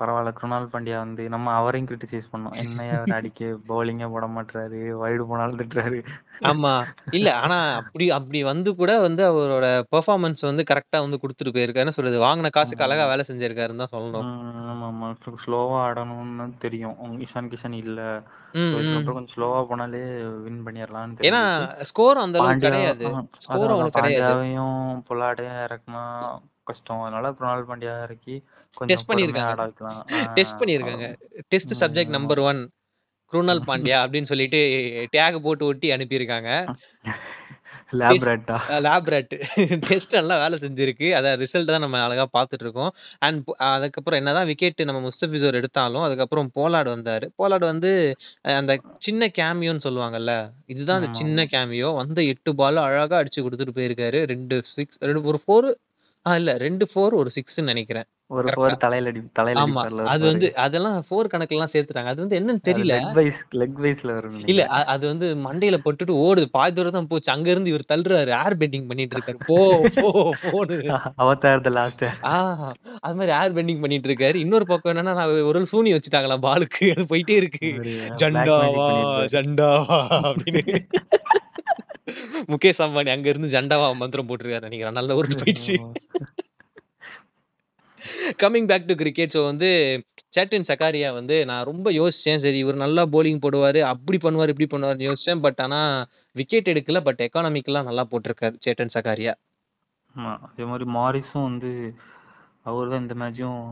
பரவாயில்ல. 0.00 0.32
குருணால் 0.32 0.68
பாண்டியா 0.72 0.96
வந்து 0.96 1.28
நம்ம 1.28 1.52
அவரையும் 1.52 1.90
கிரிட்டிசைஸ் 1.90 2.28
பண்ணோம் 2.32 2.52
என்னையா 2.52 2.96
அவர் 2.96 3.08
அடிக்க 3.08 3.44
பவுலிங்கே 3.44 4.10
போட 4.10 4.26
மாட்டாரு 4.26 4.98
வைடு 5.02 5.24
போனாலும் 5.24 5.58
திட்டுறாரு. 5.58 6.04
ஆமா. 6.42 6.72
இல்ல 7.10 7.34
ஆனா 7.34 7.56
அப்படி 7.74 8.10
அப்படி 8.10 8.42
வந்து 8.42 8.74
கூட 8.74 8.98
வந்து 8.98 9.22
அவரோட 9.24 9.66
பெர்ஃபார்மன்ஸ் 9.92 10.40
வந்து 10.40 10.62
கரெக்டா 10.62 10.98
வந்து 11.00 11.20
கொடுத்துட்டு 11.22 11.54
போயிருக்காரு. 11.54 11.74
என்ன 11.76 11.90
சொல்றது? 11.90 12.18
வாங்கின 12.20 12.50
காசுக்கு 12.50 12.84
அழகா 12.84 13.06
வேலை 13.06 13.24
செஞ்சிருக்காருன்னு 13.28 13.76
தான் 13.76 13.92
சொல்லணும். 13.92 14.26
உம் 14.26 14.68
ஆமா 14.68 14.86
ஆமா 14.88 15.08
ஸ்லோவா 15.44 15.78
ஆடணும்னு 15.86 16.48
தெரியும். 16.58 16.96
இஷான் 17.20 17.50
கிஷன் 17.50 17.74
இல்ல. 17.74 18.00
ம், 18.54 18.60
ம். 18.60 18.74
இதுக்கப்புறம் 18.74 19.14
கொஞ்சம் 19.14 19.34
ஸ்லோவா 19.36 19.60
போனாலே 19.70 20.02
வின் 20.44 20.64
பண்ணிடலாம்னு 20.64 21.26
ஏன்னா 21.28 21.42
தெரிஞ்சுச்சு. 21.48 21.88
ஸ்கோர் 21.88 22.18
அந்த 22.18 22.38
அளவுக்கு 22.38 22.54
பாண்டியா 22.54 22.70
கிடையாது. 22.70 23.04
ஆஹ் 23.10 23.26
ஸ்கோர் 23.38 23.56
அதான். 23.56 23.74
அவ்வளவு 23.74 23.90
கிடையாது. 23.90 24.28
பாண்டியாவையும் 24.28 25.04
இறக்குனா 25.66 26.04
கஷ்டம். 26.64 27.02
அதனால 27.02 27.32
குருணால் 27.32 27.68
பாண்டியா 27.68 28.02
இறக்கி 28.02 28.34
கொஞ்சம் 28.76 28.88
டெஸ்ட் 28.90 29.06
பொறுமையா 29.06 29.10
பண்ணியிருக்காங்க 29.10 29.52
ஆட 29.52 29.62
வைக்கலாம். 29.62 30.00
டெஸ்ட் 30.34 30.54
ஆஹ் 30.54 30.60
பண்ணியிருக்காங்க 30.60 31.06
test 31.48 31.74
subject 31.82 32.16
number 32.16 32.40
one 32.40 32.60
Krunal 33.32 33.66
Pandya 33.70 33.98
அப்படின்னு 34.04 34.30
சொல்லிட்டு 34.32 34.60
டேக் 35.16 35.44
போட்டு 35.46 35.68
ஒட்டி 35.70 35.90
அனுப்பியிருக்காங்க. 35.96 36.50
லேப் 38.00 39.06
டெஸ்ட் 39.84 40.16
எல்லாம் 40.20 40.40
வேலை 40.42 40.56
செஞ்சிருக்கு. 40.64 41.06
அதை 41.18 41.28
ரிசல்ட் 41.42 41.70
தான் 41.70 41.84
நம்ம 41.84 42.00
அழகா 42.06 42.24
பார்த்துட்டு 42.36 42.64
இருக்கோம் 42.66 42.90
அண்ட் 43.26 43.52
அதுக்கப்புறம் 43.68 44.18
என்னதான் 44.20 44.48
விக்கெட் 44.50 44.82
நம்ம 44.90 45.00
முஸ்தபிசோர் 45.06 45.58
எடுத்தாலும் 45.60 46.04
அதுக்கப்புறம் 46.06 46.50
போலார்டு 46.58 46.90
வந்தாரு. 46.96 47.26
போலார்டு 47.40 47.66
வந்து 47.72 47.92
அந்த 48.58 48.74
சின்ன 49.06 49.30
கேமியோன்னு 49.40 49.86
சொல்லுவாங்கல்ல 49.86 50.34
இதுதான் 50.74 51.00
அந்த 51.00 51.12
சின்ன 51.20 51.46
கேமியோ 51.54 51.90
வந்த 52.02 52.22
எட்டு 52.32 52.52
பால் 52.60 52.84
அழகா 52.86 53.20
அடிச்சு 53.20 53.46
கொடுத்துட்டு 53.46 53.76
போயிருக்காரு. 53.78 54.20
ரெண்டு 54.32 54.58
சிக்ஸ் 54.74 54.98
ரெண்டு 55.08 55.28
ஒரு 55.32 55.40
ஃபோர் 55.44 55.68
ஆ 56.26 56.36
இல்ல. 56.36 56.52
ரெண்டு 56.58 56.84
ஃபோர் 56.90 57.14
ஒரு 57.14 57.30
சிக்ஸ்ன்னு 57.34 57.70
நினைக்கிறேன். 57.70 58.06
ஒரு 58.30 58.42
கரெக்டா 58.46 58.56
ஃபோர் 58.60 58.74
தலையில 58.82 59.10
அடி 59.10 59.20
தலையில 59.36 59.60
ஆமா. 59.60 59.82
அடிப்பார்ல 59.82 60.08
அது 60.12 60.22
வந்து 60.26 60.46
அதெல்லாம் 60.64 60.96
ஃபோர் 61.06 61.30
கணக்குலாம் 61.32 61.70
சேர்த்துட்டாங்க. 61.74 62.10
அது 62.12 62.22
வந்து 62.24 62.36
என்னன்னு 62.38 62.56
அது 62.56 62.66
தெரியல. 62.68 62.94
லெக் 62.96 63.14
வைஸ் 63.18 63.38
லெக் 63.60 63.78
வைஸ்ல 63.84 64.10
வரும் 64.16 64.34
இல்ல 64.34 64.42
நினைக்கிறேன். 64.62 64.90
அது 64.94 65.04
வந்து 65.08 65.26
மண்டையில 65.44 65.76
பட்டுட்டு 65.86 66.14
ஓடுது. 66.24 66.48
பாதி 66.56 66.74
தூரம் 66.78 66.96
தான் 66.98 67.10
போச்சு. 67.12 67.30
அங்க 67.34 67.48
இருந்து 67.50 67.72
இவர் 67.72 67.90
தள்ளுறாரு. 67.92 68.32
ஏர் 68.40 68.58
பெண்டிங் 68.62 68.88
பண்ணிட்டு 68.90 69.16
இருக்காரு. 69.16 69.38
போ 69.48 69.58
போ 69.98 70.10
போன்னு. 70.44 70.78
அவதார் 71.22 71.64
த 71.66 71.72
லாஸ்ட் 71.78 72.04
ஆ 72.26 72.34
அது 73.02 73.14
மாதிரி 73.14 73.34
ஏர் 73.38 73.56
பெண்டிங் 73.58 73.82
பண்ணிட்டு 73.84 74.10
இருக்காரு. 74.10 74.38
இன்னொரு 74.44 74.66
பக்கம் 74.66 74.92
என்னன்னா 74.94 75.14
நான் 75.20 75.34
ஒரு 75.50 75.62
சூனி 75.72 75.92
வச்சுட்டாங்களா 75.96 76.38
பாலுக்கு. 76.46 76.88
அது 76.94 77.10
போயிட்டே 77.12 77.38
இருக்கு. 77.40 77.70
ஒரு 77.74 77.94
பிளாக் 78.20 78.20
மேஜிக் 78.20 78.20
ஜண்டாவா 78.24 78.88
ஜண்டாவா 79.36 80.00
அப்படின்னு. 80.24 80.76
முகேஷ் 82.50 82.80
அம்பானி 82.84 83.10
அங்க 83.12 83.28
இருந்து 83.28 83.48
ஜண்டாவா 83.54 83.86
மந்திரம் 83.96 84.28
போட்டிருக்காரு. 84.28 84.66
நினைக்கிறேன் 84.66 84.98
நல்ல 84.98 85.14
ஒரு 85.18 85.28
போயிடுச்சு. 85.34 85.74
Coming 88.36 88.68
back 88.70 88.86
to 88.86 88.94
cricket 88.94 89.34
so 89.34 89.42
வந்து 89.44 89.68
சேட்டன் 90.34 90.68
சக்காரியா 90.70 91.08
வந்து 91.12 91.36
நான் 91.44 91.64
ரொம்ப 91.64 91.90
யோசிச்சேன். 91.90 92.40
சரி 92.40 92.58
இவர் 92.58 92.76
நல்லா 92.76 93.02
போலிங் 93.14 93.42
போடுவாரு 93.44 93.80
அப்படி 93.92 94.18
பண்ணுவார் 94.18 94.52
இப்படி 94.54 94.68
பண்ணுவார்னு 94.70 95.08
யோசிச்சேன். 95.08 95.40
பட் 95.40 95.60
ஆனா 95.60 95.80
விக்கெட் 96.36 96.72
எடுக்கல 96.72 97.00
பட் 97.02 97.22
எக்கானமிக்கெல்லாம் 97.26 97.88
நல்லா 97.90 98.04
போட்டிருக்காரு 98.10 98.56
சேட்டன் 98.66 98.94
சக்காரியா 98.96 99.34
ஆமா 100.14 100.32
அதே 100.46 100.64
மாதிரி 100.64 100.84
மாரிஸும் 100.90 101.48
வந்து 101.48 101.70
அவர் 102.62 102.90
தான் 102.90 103.02
இந்த 103.02 103.14
மேட்சும் 103.14 103.62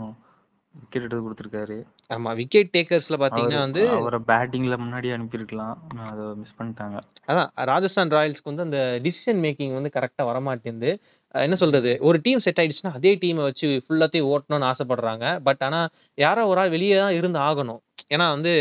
விக்கெட் 0.75 1.05
எடுத்து 1.05 1.25
கொடுத்துருக்காரு. 1.25 1.77
ஆமா 2.11 2.31
விக்கெட் 2.35 2.73
டேக்கர்ஸ்ல 2.75 3.15
அவர் 3.15 3.23
பாத்தீங்கன்னா 3.23 3.61
வந்து 3.61 3.83
அவரை 3.91 4.19
பேட்டிங்ல 4.31 4.75
முன்னாடி 4.77 5.09
அனுப்பியிருக்கலாம். 5.15 5.77
அதை 6.11 6.25
மிஸ் 6.41 6.57
பண்ணிட்டாங்க. 6.59 6.97
அதான் 7.29 7.49
ராஜஸ்தான் 7.65 8.13
ராயல்ஸ்க்கு 8.17 8.53
வந்து 8.53 8.67
அந்த 8.69 8.81
டிசிஷன் 9.03 9.41
மேக்கிங் 9.45 9.73
வந்து 9.73 9.95
கரெக்டா 9.97 10.25
வரமாட்டேங்குது. 10.25 10.91
அஹ் 10.93 11.16
என்ன 11.43 11.57
சொல்றது? 11.57 11.99
ஒரு 12.01 12.21
டீம் 12.23 12.41
செட் 12.41 12.59
ஆயிடுச்சுன்னா 12.61 12.93
அதே 12.93 13.17
டீமை 13.17 13.35
வச்சு 13.35 13.85
ஃபுல்லாத்தையும் 13.89 14.31
ஓட்டணும்னு 14.33 14.73
ஆசைப்படுறாங்க. 14.73 15.41
பட் 15.43 15.57
ஆனா 15.59 15.89
யாரோ 16.15 16.47
ஒரு 16.47 16.61
ஆள் 16.61 16.69
வெளியே 16.69 16.97
தான் 16.97 17.13
இருந்து 17.13 17.39
ஆகணும். 17.39 17.79
ஏன்னா 18.15 18.29
வந்து 18.29 18.53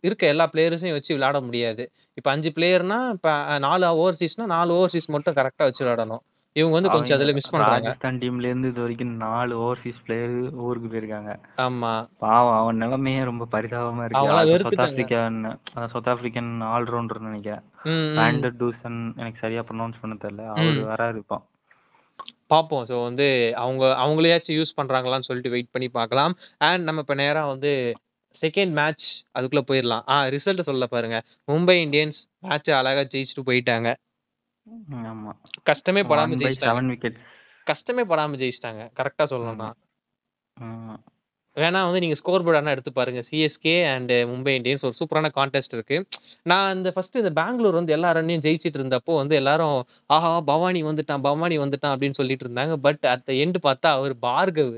இருக்க 0.00 0.26
எல்லா 0.26 0.50
பிளேயர்ஸையும் 0.52 0.92
வச்சு 0.92 1.14
விளையாட 1.14 1.40
முடியாது. 1.40 1.90
இப்போ 2.14 2.30
அஞ்சு 2.30 2.52
பிளேயர்னா 2.56 3.10
இப்போ 3.10 3.58
நாலு 3.58 3.86
ஓவர்சீஸ்னா 3.94 4.44
நாலு 4.44 4.72
ஓவர்சீஸ் 4.72 5.06
மட்டும் 5.06 5.34
கரெக்டா 5.34 5.58
வச்சு 5.58 5.84
விளையாடணும். 5.84 6.24
இவங்க 6.52 6.74
வந்து 6.74 6.88
கொஞ்சம் 6.88 7.04
அவங்க 7.04 7.14
அதுல 7.14 7.32
மிஸ் 7.32 7.50
பண்றாங்க. 7.50 7.86
ராஜஸ்தான் 7.86 8.18
டீம்ல 8.18 8.40
இருந்து 8.40 8.68
இது 8.68 8.80
வரைக்கும் 8.80 9.16
நாலு 9.16 9.58
ஓவர்சீஸ் 9.58 9.98
பிளேயர் 10.06 10.52
ஊருக்கு 10.52 10.88
போயிருக்காங்க. 10.88 11.32
ஆமா. 11.56 12.08
பாவம் 12.18 12.58
அவன் 12.58 12.76
நிலைமையே 12.76 13.24
ரொம்ப 13.24 13.44
பரிதாபமா 13.52 13.98
இருக்கு. 13.98 14.18
அவங்களாம் 14.18 14.36
அது 14.36 14.50
சவுத் 14.50 14.62
வெறுத்துட்டாங்க 14.64 14.86
ஆப்பிரிக்கன் 14.86 15.56
அதான் 15.74 15.86
சவுத் 15.86 16.08
ஆப்பிரிக்கன் 16.08 16.50
ஆல்ரவுண்டர் 16.66 17.20
நினைக்கிறேன். 17.20 17.62
ம் 17.82 17.90
ம். 17.90 18.16
வேண்டர் 18.18 18.54
டூசன் 18.58 19.16
எனக்கு 19.16 19.38
சரியா 19.40 19.60
ப்ரொனவுன்ஸ் 19.60 20.00
பண்ண 20.00 20.16
தெரியல. 20.22 20.46
அவர் 20.46 20.64
ம். 20.64 20.86
வராரு 20.88 21.16
இப்போ. 21.16 21.42
பார்ப்போம் 22.50 22.84
ஸோ 22.86 23.02
வந்து 23.02 23.26
அவங்க 23.54 23.84
அவங்களையாச்சும் 24.02 24.58
யூஸ் 24.58 24.76
பண்றாங்களான்னு 24.76 25.28
சொல்லிட்டு 25.28 25.50
வெயிட் 25.50 25.72
பண்ணி 25.72 25.88
பார்க்கலாம் 25.90 26.34
அண்ட் 26.60 26.84
நம்ம 26.84 27.00
இப்போ 27.00 27.14
நேரா 27.14 27.46
வந்து 27.46 27.72
செகண்ட் 28.42 28.72
மேட்ச் 28.72 29.06
அதுக்குள்ள 29.34 29.62
போயிடலாம் 29.66 30.04
ஆ 30.08 30.16
ரிசல்ட் 30.26 30.62
சொல்ல 30.62 30.86
பாருங்க. 30.86 31.18
மும்பை 31.48 31.76
இந்தியன்ஸ் 31.86 32.18
மேட்ச் 32.40 32.70
அழகா 32.70 33.04
ஜெயிச்சுட்டு 33.04 33.46
போயிட்டாங்க. 33.46 33.88
ஆமா. 35.06 35.32
கஷ்டமே 35.62 36.02
படாம 36.02 36.26
ஒன் 36.26 36.38
பை 36.38 36.44
ஜெயிச்சிட்டாங்க 36.44 36.72
செவன் 36.72 36.90
கஷ்டமே 37.66 38.02
படாம 38.02 38.38
ஜெயிச்சிட்டாங்க. 38.42 38.82
கரெக்டா 38.96 39.26
சொல்லணும்னா. 39.26 39.70
வேணா 41.56 41.84
வந்து 41.84 42.00
நீங்க 42.00 42.14
ஸ்கோர் 42.14 42.42
போர்டு 42.42 42.56
ஆனா 42.56 42.70
எடுத்து 42.70 42.92
பாருங்க. 42.92 43.24
சிஎஸ்கே 43.30 43.94
அண்ட் 43.94 44.12
மும்பை 44.30 44.52
இந்தியன்ஸ் 44.58 44.84
ஒரு 44.84 44.94
சூப்பரான 44.98 45.30
கான்டெஸ்ட் 45.36 45.72
இருக்கு. 45.72 45.98
நான் 46.42 46.76
இந்த 46.76 46.90
ஃபர்ஸ்ட் 46.90 47.16
இந்த 47.16 47.30
பெங்களூர் 47.30 47.74
வந்து 47.74 47.92
எல்லா 47.92 48.12
ரன்னையும் 48.12 48.44
ஜெயிச்சிட்டு 48.46 48.80
இருந்தப்போ 48.80 49.14
வந்து 49.14 49.36
எல்லாரும் 49.36 49.78
ஆஹா 50.06 50.40
பவானி 50.40 50.84
வந்துட்டான் 50.84 51.20
பவானி 51.20 51.58
வந்துட்டான் 51.58 51.94
அப்படின்னு 51.94 52.14
சொல்லிட்டு 52.14 52.48
இருந்தாங்க. 52.48 52.76
பட் 52.76 53.06
அட் 53.06 53.30
எண்ட் 53.36 53.58
பார்த்தா 53.62 53.90
அவர் 53.92 54.16
பார்கவ் 54.22 54.74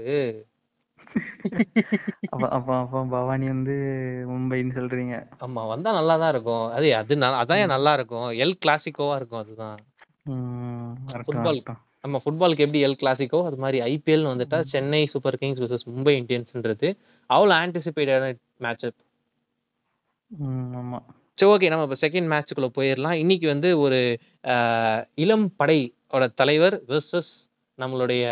அப்ப 2.29 2.49
அப்ப 2.49 2.77
அப்ப 2.79 3.05
பவானி 3.11 3.47
வந்து 3.47 3.75
மும்பைன்னு 4.29 4.75
சொல்றீங்க. 4.75 5.15
ஆமா 5.41 5.67
வந்தா 5.69 5.93
நல்லா 5.93 6.17
தான் 6.17 6.31
இருக்கும். 6.31 6.71
அது 6.71 6.97
அது 6.97 7.15
ந- 7.17 7.67
நல்லா 7.67 7.93
இருக்கும் 7.93 8.31
எல் 8.45 8.59
கிளாசிக்கோவா 8.67 9.17
இருக்கும் 9.17 9.41
அதுதான். 9.41 9.79
ம், 10.25 10.93
ஃபுட்பால் 11.27 11.63
நம்ம 12.05 12.17
ஃபுட்பாலுக்கு 12.23 12.65
எப்படி 12.65 12.81
எல் 12.87 13.01
கிளாசிக்கோ 13.01 13.39
அது 13.47 13.57
மாதிரி 13.63 13.79
ஐபிஎல் 13.89 14.27
வந்துட்டா 14.31 14.59
Chennai 14.73 15.01
Super 15.13 15.39
Kings 15.41 15.63
vs 15.65 15.85
Mumbai 15.89 16.15
இந்தியன்ஸ்ன்றது 16.21 16.89
அவ்வளோ 17.31 17.53
ஆன்டிசிபேட்டடான 17.59 18.29
மேட்ச் 18.61 18.87
ம், 20.31 20.69
ஆமா. 20.81 20.99
சரி 21.39 21.49
ஓகே 21.51 21.71
நம்ம 21.73 21.85
இப்போ 21.87 21.99
செகண்ட் 22.03 22.31
மேட்ச்சுக்குள்ள 22.31 22.69
போயிடலாம் 22.77 23.19
இன்னைக்கு 23.21 23.47
வந்து 23.53 23.69
ஒரு 23.85 23.99
இளம் 25.19 25.47
படையோட 25.61 26.25
தலைவர் 26.41 26.77
வெர்சஸ் 26.89 27.33
நம்மளுடைய 27.79 28.23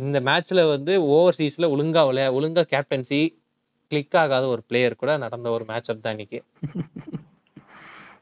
இந்த 0.00 0.18
மேட்ச்ல 0.26 0.60
வந்து 0.70 0.92
ஓவர்சீஸ்ல 1.12 1.68
ஒழுங்கா 1.74 2.02
விளையா 2.08 2.28
ஒழுங்கா 2.36 2.62
கேப்டன்சி 2.72 3.20
கிளிக் 3.92 4.16
ஆகாத 4.20 4.44
ஒரு 4.54 4.62
பிளேயர் 4.68 5.00
கூட 5.00 5.10
நடந்த 5.24 5.48
ஒரு 5.56 5.64
மேட்ச் 5.68 5.90
தான் 5.98 6.14
இன்னைக்கு. 6.16 6.40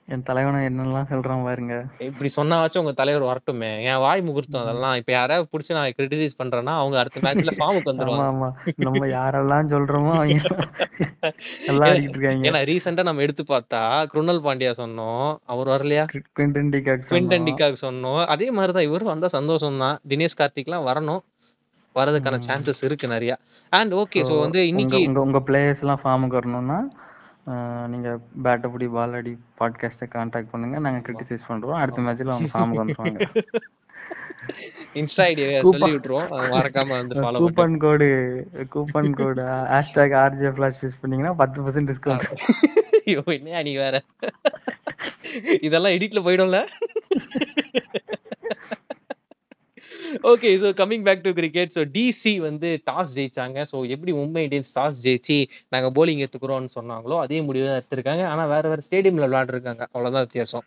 என் 0.08 0.22
தலைவனை 0.22 0.58
என்னெல்லாம் 0.66 1.08
சொல்றான் 1.10 1.44
பாருங்க. 1.44 1.74
இப்படி 1.98 2.28
சொன்னாச்சும் 2.36 2.82
உங்க 2.82 2.92
தலைவர் 2.92 3.24
வரட்டுமே. 3.28 3.70
என் 3.82 3.98
வாய் 3.98 4.20
முகூர்த்தம் 4.22 4.62
அதெல்லாம் 4.62 4.94
இப்ப 4.94 5.12
யாராவது 5.12 5.48
பிடிச்சி 5.52 5.72
நான் 5.72 5.94
கிரிட்டிசைஸ் 5.96 6.36
பண்றேன்னா 6.38 6.74
அவங்க 6.74 6.96
அடுத்த 6.98 7.20
மேட்ச்ல 7.20 7.52
ஃபார்முக்கு 7.56 7.92
வந்துருவாங்க. 7.92 8.26
ஆமா 8.26 8.48
நம்ம 8.86 9.06
யாரெல்லாம் 9.14 9.70
சொல்றோமோ 9.70 10.12
அவங்க 10.14 10.36
எல்லாம் 11.70 11.96
இருக்காங்க. 12.02 12.46
ஏன்னா 12.48 12.60
ரீசெண்டா 12.64 13.02
நம்ம 13.02 13.22
எடுத்து 13.22 13.44
பார்த்தா 13.48 13.80
குருணல் 14.06 14.44
பாண்டியா 14.44 14.72
சொன்னோம். 14.82 15.24
அவர் 15.46 15.68
வரலையா? 15.68 16.04
குவிண்டன் 16.36 16.70
டிகாக் 16.70 17.02
குவிண்டன் 17.08 17.38
சொன்னோம். 17.38 17.48
டிகாக் 17.50 17.82
சொன்னோம். 17.82 18.20
அதே 18.26 18.50
மாதிரிதான் 18.50 18.82
இவரும் 18.82 19.12
வந்தா 19.12 19.28
சந்தோஷம் 19.28 19.78
தான் 19.78 19.98
தினேஷ் 20.08 20.38
கார்த்திக்லாம் 20.38 20.86
வரணும். 20.88 21.22
வரதுக்கான. 21.96 22.38
சான்சஸ் 22.46 22.84
இருக்கு 22.84 23.08
நெறைய. 23.08 23.34
And 23.72 23.92
okay. 23.94 24.22
ஸோ 24.22 24.34
வந்து 24.40 24.60
இன்னைக்கு 24.68 24.98
உங்க 25.06 25.20
உங்க 25.20 25.40
பிளேயர்ஸ்லாம் 25.48 26.02
ஃபார்முக்கு 26.02 26.38
வரணும்னா, 26.38 26.78
அ 27.46 27.54
நீங்க 27.88 28.08
பேட்ட 28.44 28.66
புடி, 28.70 28.86
பால் 28.92 29.12
அடி 29.14 29.32
பாட்காஸ்ட்ட 29.60 30.06
கான்டாக்ட் 30.14 30.52
பண்ணுங்க. 30.52 30.76
நாங்க 30.78 30.98
ஆமா. 30.98 31.06
கிரிட்டிசைஸ் 31.06 31.48
பண்றோம். 31.48 31.80
அடுத்த 31.80 32.00
ஆமா. 32.00 32.06
மேட்ச்ல 32.06 32.34
அவங்க 32.34 32.50
ஃபார்முக்கு 32.52 32.82
வந்துருவாங்க. 32.82 33.20
இன்ஸ்டா 34.94 35.22
ஐடிய 35.26 35.46
சொல்லி 35.64 35.90
விட்டுருவோம். 35.92 36.28
மறக்காம 36.54 36.90
வந்து 36.94 37.14
follow. 37.16 37.40
Coupon 37.42 37.76
code 37.84 38.08
coupon 38.74 39.12
code 39.20 39.42
hashtag 39.72 40.16
RJ 40.22 40.50
flash 40.56 40.82
use 40.84 41.00
பண்ணீங்கன்னா 41.00 41.34
10% 41.36 41.82
அ 41.82 41.90
டிஸ்கவுண்ட். 41.90 42.26
ஐயோ! 43.00 43.22
என்னய்யா 43.36 43.62
நீ 43.62 43.74
வேற. 43.76 43.96
இதெல்லாம் 45.62 45.94
எடிட்ல 45.96 46.20
போயிடும்ல? 46.26 46.60
Okay. 50.22 50.58
So 50.58 50.68
coming 50.76 51.02
back 51.02 51.22
to 51.22 51.32
cricket. 51.32 51.70
So 51.74 51.84
DC 51.92 52.40
வந்து 52.40 52.82
டாஸ் 52.90 53.12
ஜெயிச்சாங்க. 53.14 53.66
ஸோ 53.72 53.88
எப்படி 53.88 54.12
மும்பை 54.12 54.42
இந்தியன்ஸ் 54.46 54.72
டாஸ் 54.74 55.02
ஜெயிச்சு 55.02 55.38
நாங்க 55.68 55.90
பவுலிங் 55.90 56.22
எடுத்துக்கிறோம்னு 56.22 56.70
சொன்னாங்களோ, 56.74 57.18
அதே 57.18 57.40
முடிவு 57.40 57.66
தான் 57.66 57.82
எடுத்திருக்காங்க. 57.82 58.26
ஆனா 58.26 58.44
வேற 58.44 58.68
வேற 58.68 58.82
ஸ்டேடியம்ல 58.90 59.28
விளையாண்டுருக்காங்க. 59.28 59.86
அவ்வளோதான் 59.92 60.26
வித்தியாசம். 60.26 60.64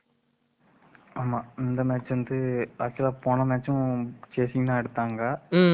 ஆமா. 1.16 1.44
இந்த 1.58 1.84
மேட்ச் 1.84 2.08
வந்து 2.08 2.68
ஆக்சுவலா 2.80 3.14
போன 3.24 3.46
மேட்சும் 3.46 4.12
சேசிங் 4.36 4.66
தான் 4.66 4.82
எடுத்தாங்க. 4.84 5.22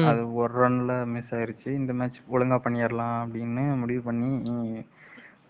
அது 0.04 0.34
ஒரு 0.34 0.52
ரன்ல 0.62 1.06
மிஸ் 1.06 1.34
ஆயிருச்சு. 1.34 1.66
இந்த 1.66 1.92
மேட்ச் 1.92 2.16
ஒழுங்கா 2.30 2.58
பண்ணிறலாம் 2.64 3.18
அப்படின்னு 3.24 3.76
முடிவு 3.76 4.02
பண்ணி 4.02 4.30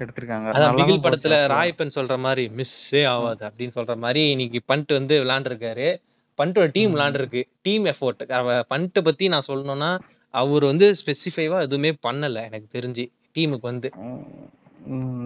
எடுத்திருக்காங்க. 0.00 0.50
அதான் 0.50 0.74
பிகில் 0.74 1.04
படத்துல. 1.04 1.46
ராயப்பன் 1.46 1.94
சொல்ற 1.94 2.18
மாரி, 2.18 2.48
மிஸ்ஸே 2.48 3.02
ம். 3.02 3.08
ஆவாது 3.08 3.50
அப்படின்னு 3.50 3.72
சொல்ற 3.74 3.96
மாரி 3.96 4.30
இன்னைக்கு 4.30 4.60
பண்ட் 4.68 4.92
வந்து 4.92 5.24
விளையாண்டுருக்காரு. 5.24 5.88
பண்ட்டோட 6.38 6.68
டீம் 6.72 6.90
ம். 6.90 6.94
விளையாண்டுருக்கு. 6.94 7.42
Team 7.62 7.84
effort. 7.84 8.22
பண்ட்ட 8.70 9.04
பத்தி 9.04 9.28
நான் 9.28 9.48
சொல்லணும்னா, 9.48 9.90
அவரு 10.34 10.66
வந்து 10.66 10.86
ஸ்பெசிஃபைவா 11.00 11.58
எதுவுமே 11.60 11.90
பண்ணல 12.06 12.42
எனக்கு 12.46 12.78
தெரிஞ்சு. 12.78 13.04
டீமுக்கு 13.34 13.66
வந்து. 13.70 13.88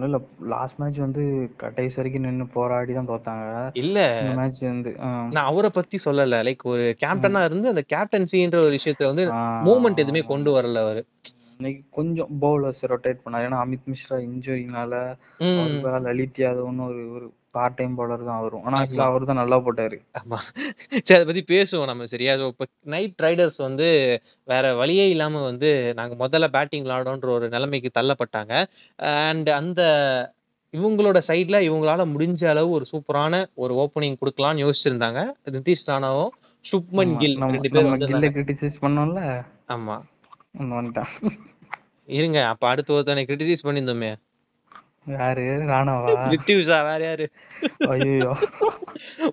இல்ல 0.03 0.17
லாஸ்ட் 0.43 0.79
மேட்ச் 0.79 0.97
வந்து 0.97 1.23
கடைசி 1.57 1.93
வரைக்கும் 1.95 2.23
நின்னு 2.23 2.47
போராடி 2.47 2.93
தான் 2.93 3.07
தோத்தாங்க. 3.07 3.69
இல்ல. 3.73 3.97
மேட்ச் 4.35 4.61
வந்து. 4.61 4.91
நான் 5.31 5.49
அவர 5.51 5.69
பத்தி 5.69 5.99
சொல்லல. 6.05 6.37
லைக் 6.47 6.63
ஒரு. 6.63 6.85
கேப்டனா 6.99 7.43
இருந்து 7.45 7.67
அந்த 7.67 7.83
கேப்டன்சின்ற 7.93 8.55
ஒரு 8.65 8.71
விஷயத்த 8.75 9.05
வந்து. 9.05 9.25
மூவ்மெண்ட் 9.67 10.01
எதுவுமே 10.03 10.23
கொண்டு 10.23 10.51
வரல 10.55 10.77
அவரு. 10.85 11.03
இன்னைக்கு 11.57 11.83
கொஞ்சம் 11.91 12.29
பவுலர்ஸ் 12.41 12.83
ரொட்டேட் 12.87 13.21
பண்ணாரு. 13.25 13.45
ஏன்னா 13.47 13.59
அமித் 13.65 13.87
மிஸ்ரா 13.91 14.15
இன்ஜூரினால 14.27 14.93
லலித் 16.07 16.39
யாதவ்னு 16.39 16.85
ஒரு 16.87 17.03
ஒரு 17.13 17.27
பார்ட் 17.53 17.77
டைம் 17.77 17.95
பவுலர் 17.97 18.27
தான் 18.27 18.39
அவரும். 18.39 18.63
ஆனா. 18.65 18.77
ஆக்சுவலா 18.79 19.07
அவரு 19.09 19.29
தான் 19.29 19.41
நல்லா 19.41 19.57
போட்டாரு. 19.65 19.97
ஆமா. 20.19 20.37
சரி 20.99 21.15
அத 21.17 21.25
பத்தி 21.29 21.43
பேசுவோம் 21.51 21.89
நம்ம 21.91 22.05
சரியா? 22.13 22.33
ஸோ 22.41 22.45
இப்ப 22.53 22.65
நைட் 22.93 23.23
ரைடர்ஸ் 23.25 23.59
வந்து 23.65 23.87
வேற 24.47 24.73
வழியே 24.81 25.05
இல்லாம 25.13 25.41
வந்து 25.49 25.69
நாங்க 25.99 26.15
முதல்ல 26.23 26.49
பேட்டிங் 26.55 26.85
விளையாடணுன்ற 26.85 27.31
ஒரு 27.37 27.47
நிலைமைக்கு 27.55 27.91
தள்ளப்பட்டாங்க. 27.99 28.53
அண்ட் 29.23 29.51
அந்த 29.59 29.81
இவங்களோட 30.73 31.19
சைட்ல 31.29 31.57
இவங்களால 31.67 32.01
முடிஞ்ச 32.11 32.43
அளவு 32.51 32.69
ஒரு 32.77 32.85
சூப்பரான 32.91 33.33
ஒரு 33.63 33.73
ஓப்பனிங் 33.83 34.19
குடுக்கலாம்னு 34.21 34.63
யோசிச்சிருந்தாங்க. 34.65 35.21
நிதிஷ் 35.57 35.87
ராணாவும், 35.89 36.31
சுப்மன். 36.65 37.13
கில் 37.21 37.37
நம்ம 37.37 37.57
2 37.57 37.71
பேர் 37.73 37.85
நம்ம 37.85 37.97
கில்ல 37.97 38.13
வந்திருந்தாங்க. 38.13 38.33
கிரிட்டிசைஸ் 38.37 38.77
பண்ணோம்ல. 38.85 39.21
ஆமா. 39.75 39.97
இருங்க. 42.07 42.39
அப்ப 42.51 42.63
அடுத்து 42.69 42.95
ஒருத்தனை 42.95 43.23
கிரிட்டிசைஸ் 43.27 43.65
பண்ணியிருந்தோமே. 43.67 44.11
யாரு? 45.07 45.43
ராணாவா? 45.69 46.11
பிரித்யூஷா 46.25 46.77
வேற 46.83 47.01
யாரு? 47.03 47.25
ஐயய்யோ! 47.89 48.31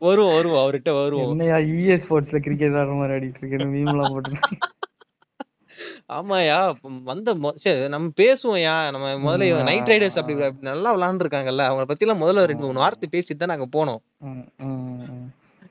வருவோம், 0.01 0.35
வருவோம். 0.35 0.63
அவர்ட்ட 0.63 0.91
வருவோம். 0.99 1.31
என்னய்யா 1.31 1.59
EA 1.73 1.97
ஸ்போர்ட்ஸ்ல 2.03 2.39
கிரிக்கெட் 2.39 2.79
ஆடுற 2.81 2.95
மாரி 2.95 3.15
ஆடிட்டு 3.15 3.41
இருக்கேன்னு 3.41 3.73
மீம்லாம் 3.75 4.15
போட்டு 4.15 4.37
ஆமாய்யா. 6.11 6.59
வந்த 7.05 7.31
சரி 7.57 7.89
நம்ம 7.89 8.07
பேசுவோம்யா. 8.17 8.75
நம்ம 8.91 9.09
முதல்ல. 9.25 9.63
நைட் 9.63 9.91
ரைடர்ஸ் 9.91 10.19
அப்படி. 10.19 10.37
நல்லா 10.63 10.91
விளையாண்டுருக்காங்கல்ல. 10.95 11.67
அவங்கள 11.69 11.87
பத்திலாம் 11.91 12.23
முதல்ல 12.23 12.47
2, 12.47 12.63
3 12.63 12.73
ம். 12.73 12.83
வார்த்தை 12.83 13.09
பேசிட்டு 13.13 13.43
தான் 13.43 13.53
நாங்க 13.53 13.67
போனோம். 13.77 14.01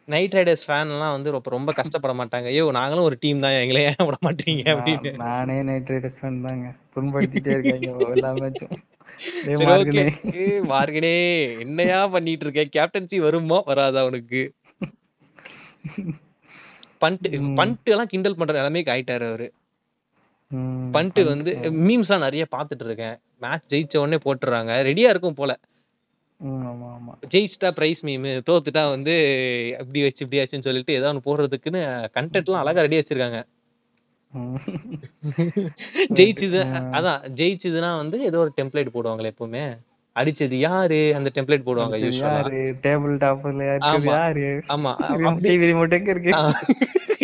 நைட் 0.08 0.34
ரைடர்ஸ் 0.34 0.68
ஃபேன்லாம் 0.68 1.14
வந்து 1.14 1.32
ரொம்ப 1.32 1.50
ரொம்ப 1.50 1.72
கஷ்டப்பட 1.74 2.14
மாட்டாங்க. 2.14 2.50
"யோவ் 2.58 2.70
நாங்களும் 2.72 3.04
ஒரு 3.04 3.18
டீம் 3.20 3.40
தான். 3.40 3.56
எங்கள 3.64 3.80
ஏன் 3.88 4.06
விட 4.06 4.18
மாட்றீங்க?" 4.22 4.64
நான் 4.66 4.76
அப்படின்னு. 4.76 5.12
நானே 5.24 5.58
நைட் 5.62 5.90
ரைடர்ஸ் 5.90 6.20
ஃபேன் 6.20 6.42
தாங்க. 6.42 6.68
புண்படுத்திட்டே 6.94 7.52
இருக்காய்ங்க 7.56 7.92
எல்லா 8.12 8.32
மேட்சும். 8.38 8.72
மார்கனே. 9.46 10.04
ஏய் 10.34 10.62
மார்கனே 10.62 11.16
என்னய்யா 11.60 12.12
பண்ணிட்டு 12.12 12.46
இருக்க? 12.46 12.64
கேப்டன்சி 12.76 13.18
வருமா? 13.18 13.62
வராதா 13.66 14.06
உனக்கு? 14.06 14.42
பண்ட் 17.02 17.40
ம். 17.40 17.58
பண்ட்லாம் 17.58 18.04
கிண்டல் 18.04 18.36
பண்ற 18.36 18.54
நிலைமைக்கு 18.54 18.92
ஆயிட்டாரு 18.92 19.28
அவரு. 19.28 19.54
ம். 20.52 20.58
பண்ட் 20.58 20.92
பண்ட் 20.94 21.26
வந்து 21.26 21.58
அ. 21.58 21.70
மீம்ஸ்லாம் 21.70 22.26
நெறைய 22.28 22.46
பார்த்துட்டு 22.52 22.86
இருக்கேன். 22.86 23.20
மேட்ச் 23.40 23.74
ஜெயிச்ச 23.74 23.98
உடனே 23.98 24.16
போட்டுர்றாங்க. 24.16 24.72
ரெடியா 24.84 25.10
இருக்கும் 25.10 25.34
போல. 25.34 25.60
ம். 26.42 26.66
ஆமா, 26.66 26.98
ஆமா. 26.98 27.14
ஜெயிச்சுட்டா 27.30 27.72
பிரைஸ் 27.72 28.04
மீமு, 28.04 28.42
தோத்துட்டா 28.50 28.90
வந்து 28.90 29.14
இப்படி 29.80 30.04
ஆச்சு, 30.04 30.26
இப்படி 30.26 30.42
ஆச்சுன்னு 30.42 30.64
சொல்லிட்டு 30.64 30.94
ஏதோ 30.94 31.14
ஒண்ணு 31.14 31.26
போடுறதுக்குன்னு 31.26 31.82
கன்டென்ட்லாம் 32.14 32.64
அழகா 32.64 32.82
ரெடி 32.82 32.98
வச்சிருக்காங்க. 32.98 33.40
ம். 34.34 34.58
ஜெயிச்சது 36.18 36.60
அ. 36.70 36.80
அதான் 36.98 37.22
ஜெயிச்சதுன்னா 37.38 37.92
வந்து 37.98 38.18
ஏதோ 38.26 38.40
ஒரு 38.40 38.52
டெம்ப்ளேட் 38.58 38.94
போடுவாங்களே 38.96 39.32
எப்பவுமே. 39.34 39.64
அடிச்சது 40.16 40.56
யாரு? 40.60 41.00
அந்த 41.14 41.30
டெம்ப்ளேட் 41.36 41.66
போடுவாங்க 41.68 41.96
யூசுவலா. 42.04 42.32
யாரு? 42.36 42.60
டேபிள் 42.86 43.16
ஆமா, 43.90 44.14
யாரு? 44.14 44.46
ஆமா. 44.76 44.92
அ 45.00 45.10
ரிமோட் 45.12 45.30
அப்படி 45.32 45.50
டிவி 45.50 45.68
ரிமோட் 45.72 45.98
எங்க 45.98 46.12
இருக்கு? 46.16 46.32
ஆ 46.34 46.42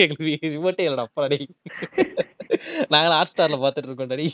எங்களுக்கு 0.04 0.50
ரிமோட்டே 0.56 0.86
இல்லடா 0.88 1.06
அப்பாடா 1.08 1.30
டேய். 1.34 1.48
நாங்கலாம் 2.94 3.20
ஹாட்ஸ்டார்ல 3.20 3.58
பார்த்துட்டு 3.64 3.90
இருக்கோம்டா 3.90 4.18
டேய். 4.18 4.34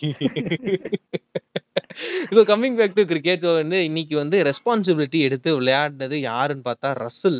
So 2.33 2.41
coming 2.49 2.77
back 2.77 2.97
to 2.97 3.05
cricket. 3.05 3.43
So 3.45 3.53
வந்து 3.55 3.77
இன்னைக்கு 3.85 4.15
வந்து 4.15 4.37
ரெஸ்பான்சிபிலிட்டி 4.49 5.21
எடுத்து 5.21 5.49
விளையாடினது 5.59 6.17
யாருன்னு 6.23 6.67
பார்த்தா 6.67 6.91
ரசில். 7.01 7.39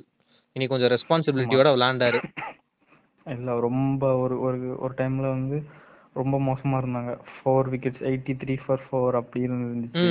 இன்னைக்கு 0.56 0.74
கொஞ்சம் 0.74 0.90
ஆமா. 0.90 0.96
ரெஸ்பான்சிபிலிட்டியோட 0.98 1.70
விளையாண்டாரு. 1.76 2.20
இல்ல 3.36 3.60
ரொம்ப 3.60 4.04
ஒரு 4.16 4.36
ஒரு 4.42 4.60
ஒரு 4.80 4.94
டைம்ல 4.98 5.28
வந்து 5.30 5.58
ரொம்ப 6.14 6.36
மோசமா 6.40 6.78
இருந்தாங்க. 6.82 7.12
4 7.42 7.72
விக்கெட்ஸ் 7.74 8.06
83 8.12 8.56
ஃபார் 8.64 8.86
4 8.92 9.18
அப்படின்னு 9.22 9.58
இருந்துச்சு. 9.66 10.08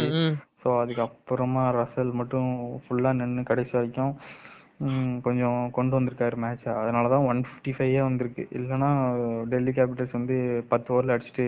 ஸோ 0.63 0.69
அதுக்கப்புறமா 0.83 1.65
ரசல் 1.79 2.13
மட்டும் 2.13 2.51
ஃபுல்லா 2.85 3.11
நின்னு 3.13 3.43
கடைசி 3.43 3.73
வரைக்கும் 3.73 4.13
கொஞ்சம் 5.23 5.61
கொண்டு 5.71 5.93
வந்திருக்காரு 5.97 6.37
மேட்ச்ச. 6.37 6.67
அதனால 6.83 7.09
தான் 7.09 7.25
155ஏ 7.27 8.01
வந்திருக்கு. 8.03 8.43
இல்லன்னா 8.59 8.91
டெல்லி 9.53 9.73
கேபிட்டல்ஸ் 9.73 10.17
வந்து 10.19 10.37
10 10.71 10.93
ஓவர்ல 10.95 11.15
அடிச்சுட்டு. 11.15 11.47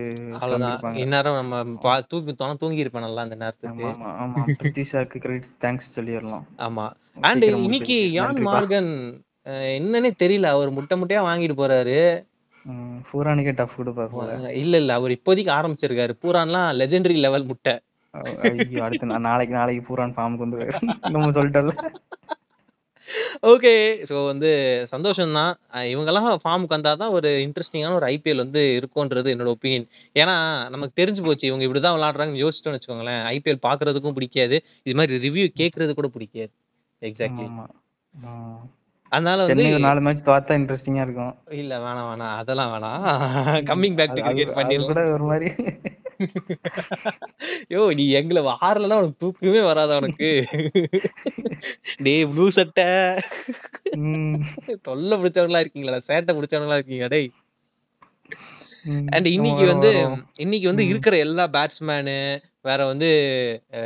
இந்நேரம் 1.05 1.39
நம்ம 1.41 2.01
தூக்கி 2.13 2.35
தொண 2.35 2.57
தூங்கியிருப்பேன் 2.63 3.07
நல்லா 3.07 3.25
அந்த 3.27 3.37
நேரத்துக்கு. 3.37 3.87
ஆமா, 3.91 3.91
ஆமா, 3.93 4.11
ஆமா. 4.25 4.45
பிரித்வி 4.63 4.87
ஷாக்கு 4.93 5.23
கிரெடிட் 5.25 5.55
தேங்க்ஸ் 5.65 5.95
சொல்லிறலாம். 5.99 6.47
ஆமா. 6.59 6.87
அண்ட் 7.31 7.47
இன்னைக்கு. 7.67 7.99
யான். 8.19 8.41
மார்கன் 8.51 8.93
அ 9.47 9.53
என்னன்னே 9.77 10.11
தெரியல. 10.23 10.47
அவர் 10.55 10.71
முட்ட 10.77 10.95
முட்டையா 11.01 11.21
வாங்கிட்டு 11.27 11.57
போறாரு. 11.61 11.97
ம். 12.65 12.99
ஃபூரானுக்கே 13.07 13.53
டஃப் 13.59 13.77
குடுப்பார் 13.79 14.15
போல. 14.15 14.31
இல்ல, 14.63 14.75
இல்ல. 14.83 14.93
அவர் 14.99 15.15
இப்போதைக்கு 15.17 15.53
ஆரம்பிச்சிருக்காரு. 15.57 16.15
பூரான்லாம் 16.23 16.69
லெஜெண்டரி 16.81 17.17
லெவல் 17.25 17.49
முட்டை. 17.51 17.75
அ 18.15 18.21
ஐயோ! 18.47 18.81
அடுத்து 18.87 19.11
நா 19.11 19.19
நாளைக்கு 19.27 19.55
நாளைக்கு 19.57 19.83
பூரான் 19.89 20.15
ஃபார்முக்கு 20.17 20.45
வந்துருவாரு. 20.45 20.75
நம்ம 21.15 21.31
சொல்லிட்டோம்ல. 21.37 21.75
ஓகே. 23.51 23.73
ஸோ 24.09 24.17
வந்து 24.27 24.51
சந்தோஷம் 24.93 25.35
தான். 25.39 25.53
அ 25.75 25.89
இவங்கலாம் 25.93 26.29
ஃபார்முக்கு 26.43 26.77
வந்தா 26.77 26.93
தான் 27.03 27.15
ஒரு 27.19 27.31
இன்ட்ரஸ்டிங்கான 27.47 27.97
ஒரு 28.01 28.09
ஐபிஎல் 28.11 28.43
வந்து 28.45 28.63
இருக்கும்ன்றது 28.79 29.33
என்னோட 29.35 29.53
ஒப்பீனியன். 29.57 29.87
ஏன்னா 30.17 30.37
நமக்கு 30.75 30.95
தெரிஞ்சு 31.01 31.25
போச்சு. 31.27 31.45
இவங்க 31.51 31.67
இப்படிதான் 31.69 31.97
விளையாடுறாங்கன்னு 31.97 32.45
யோசிச்சிட்டோம்னு 32.45 32.81
வச்சுக்கோங்களேன். 32.81 33.23
ஐபிஎல் 33.35 33.65
பார்க்கறதுக்கும் 33.69 34.19
பிடிக்காது. 34.19 34.59
இது 34.87 34.97
மாரி 35.01 35.23
ரிவ்யூ 35.27 35.47
கேட்கறது 35.57 35.95
கூட 36.01 36.11
பிடிக்காது. 36.17 36.53
எக்ஸாக்ட்லி. 37.03 37.49
ஆமாமா. 37.49 37.67
அதனால 39.13 39.39
வந்து 39.43 39.51
சென்னை 39.53 39.71
ஒரு 39.71 39.83
4 39.83 40.01
மேட்ச் 40.01 40.27
தோத்தா 40.27 40.57
இன்ட்ரஸ்டிங்கா 40.59 41.03
இருக்கும். 41.03 41.33
இல்ல 41.59 41.75
வேணாம், 41.79 42.09
வேணாம். 42.11 42.35
அதெல்லாம் 42.41 42.73
வேணாம். 42.75 43.05
கம்மிங் 43.71 43.97
பேக் 43.99 44.11
அது 44.11 44.19
டூ 44.19 44.25
அது 44.25 44.29
கிரிக்கெட் 44.29 44.53
அது 44.55 44.59
பண்ணிரலாம். 44.59 44.89
கூட 44.91 45.03
ஒரு 45.15 45.25
மாரி 45.31 45.49
யோவ்! 47.73 47.91
நீ 47.99 48.05
எங்கள 48.15 48.39
ஆறலன்னா 48.61 48.99
உனக்கு 49.01 49.23
தூக்கமே 49.23 49.61
வராதா 49.69 49.95
உனக்கு? 50.01 50.29
டேய் 52.01 52.27
ப்ளூ 52.33 52.47
சட்டை. 52.59 52.87
ம். 54.01 54.37
தொல்ல 54.89 55.19
பிடிச்சவங்களா 55.21 55.63
இருக்கீங்களாடா. 55.63 56.03
சேட்ட 56.11 56.31
பிடிச்சவங்களா 56.37 56.79
இருக்கீங்களா 56.79 57.11
டேய். 57.15 57.31
ம். 58.85 59.09
அண்ட் 59.15 59.29
நம்ம 59.31 59.37
இன்னைக்கு 59.37 59.65
வந்து. 59.73 59.91
இன்னைக்கு 60.45 60.69
வந்து 60.73 60.85
ம். 60.85 60.91
இருக்கிற 60.93 61.17
எல்லா 61.27 61.47
பேட்ஸ்மேனு, 61.57 62.19
வேற 62.65 62.87
வந்து 62.87 63.09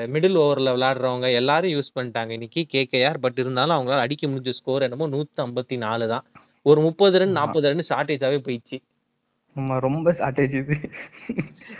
மிடில் 0.06 0.38
ஓவர்ல 0.38 0.70
விளையாடுறவங்க 0.74 1.32
எல்லாரும் 1.34 1.70
யூஸ் 1.70 1.94
பண்ணிட்டாங்க 1.94 2.30
இன்னைக்கு 2.30 2.66
கேகேஆர். 2.72 3.18
பட் 3.20 3.36
இருந்தாலும் 3.36 3.76
அவங்களால 3.76 3.98
அடிக்க 3.98 4.26
முடிஞ்ச 4.26 4.52
ஸ்கோர் 4.52 4.82
என்னமோ 4.82 5.06
154 5.08 6.06
தான். 6.06 6.24
ஒரு 6.66 6.80
30 6.82 7.18
ரன். 7.18 7.36
40 7.36 7.68
ரன் 7.70 7.86
ஷார்ட்டேஜாவே 7.88 8.38
போயிடுச்சு. 8.46 8.78
ஆமா. 9.56 9.78
ரொம்ப 9.78 10.12
ஷார்ட்டேஜ் 10.12 10.54
இது. 10.54 10.76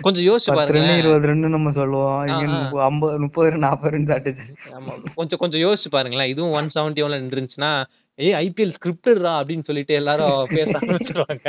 கொஞ்சம் 0.01 0.25
யோசிச்சு 0.25 0.49
10 0.51 0.57
ரன்னு, 0.57 0.57
பாருங்களேன். 0.61 1.03
20 1.05 1.27
ரன்னு 1.27 1.49
நம்ம 1.49 1.73
சொல்லுவோம். 1.73 2.19
ஆ, 2.19 2.27
இங்க 2.33 2.47
ஆ. 2.51 2.61
முப்ப 2.61 2.83
50 2.85 3.19
30 3.19 3.49
ரன், 3.49 3.63
40 3.63 3.91
ரன் 3.91 4.07
ஷார்ட்டேஜ். 4.07 4.43
ஆமா. 4.73 4.95
கொஞ்சம் 5.15 5.39
கொஞ்சம் 5.39 5.61
யோசிச்சு 5.61 5.89
பாருங்களேன். 5.91 6.29
இதுவும் 6.29 6.55
171ல 6.71 7.19
நின்றுச்சுன்னா, 7.23 7.71
ஏய் 8.19 8.37
ஐபிஎல் 8.43 8.75
ஸ்கிரிப்டட்ரா 8.77 9.33
அப்படின்னு 9.41 9.65
சொல்லிட்டு 9.65 9.95
எல்லாரும் 9.95 10.47
பேச 10.51 10.71
ஆரம்பிச்சுருவாங்க. 10.79 11.47